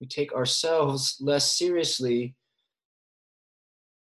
we 0.00 0.06
take 0.06 0.34
ourselves 0.34 1.16
less 1.20 1.56
seriously 1.56 2.34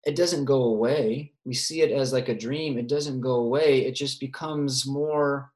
it 0.03 0.15
doesn't 0.15 0.45
go 0.45 0.63
away. 0.63 1.33
We 1.45 1.53
see 1.53 1.81
it 1.81 1.91
as 1.91 2.11
like 2.11 2.29
a 2.29 2.37
dream. 2.37 2.77
It 2.77 2.87
doesn't 2.87 3.21
go 3.21 3.35
away. 3.35 3.85
It 3.85 3.93
just 3.95 4.19
becomes 4.19 4.87
more 4.87 5.51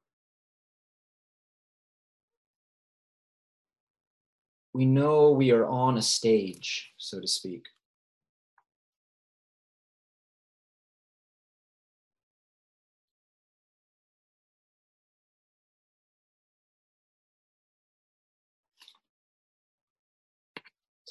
we 4.76 4.84
know 4.84 5.30
we 5.30 5.52
are 5.52 5.64
on 5.64 5.96
a 5.96 6.02
stage 6.02 6.92
so 6.98 7.18
to 7.18 7.26
speak 7.26 7.64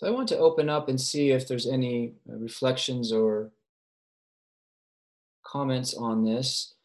I 0.05 0.11
want 0.11 0.29
to 0.29 0.37
open 0.37 0.69
up 0.69 0.87
and 0.87 1.01
see 1.01 1.31
if 1.31 1.47
there's 1.47 1.65
any 1.65 2.13
uh, 2.29 2.35
reflections 2.37 3.11
or 3.11 3.51
comments 5.43 5.95
on 5.95 6.23
this. 6.23 6.75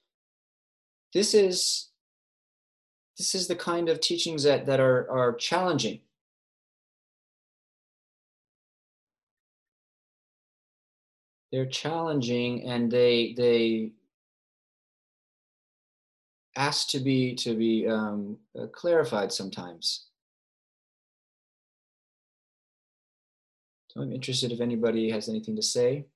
This 1.13 1.35
is 1.35 1.89
this 3.19 3.35
is 3.35 3.49
the 3.49 3.57
kind 3.57 3.91
of 3.91 4.01
teachings 4.01 4.45
that, 4.45 4.65
that 4.65 4.81
are, 4.81 5.11
are 5.11 5.35
challenging. 5.35 6.01
They're 11.53 11.67
challenging 11.67 12.63
and 12.67 12.91
they 12.91 13.35
they 13.37 13.93
ask 16.57 16.89
to 16.91 17.01
be 17.01 17.35
to 17.35 17.55
be 17.55 17.87
um, 17.87 18.39
uh, 18.59 18.69
clarified 18.69 19.33
sometimes. 19.33 20.10
So 23.93 24.03
I'm 24.03 24.13
interested 24.13 24.53
if 24.53 24.61
anybody 24.61 25.11
has 25.11 25.29
anything 25.29 25.57
to 25.57 25.63
say. 25.63 26.07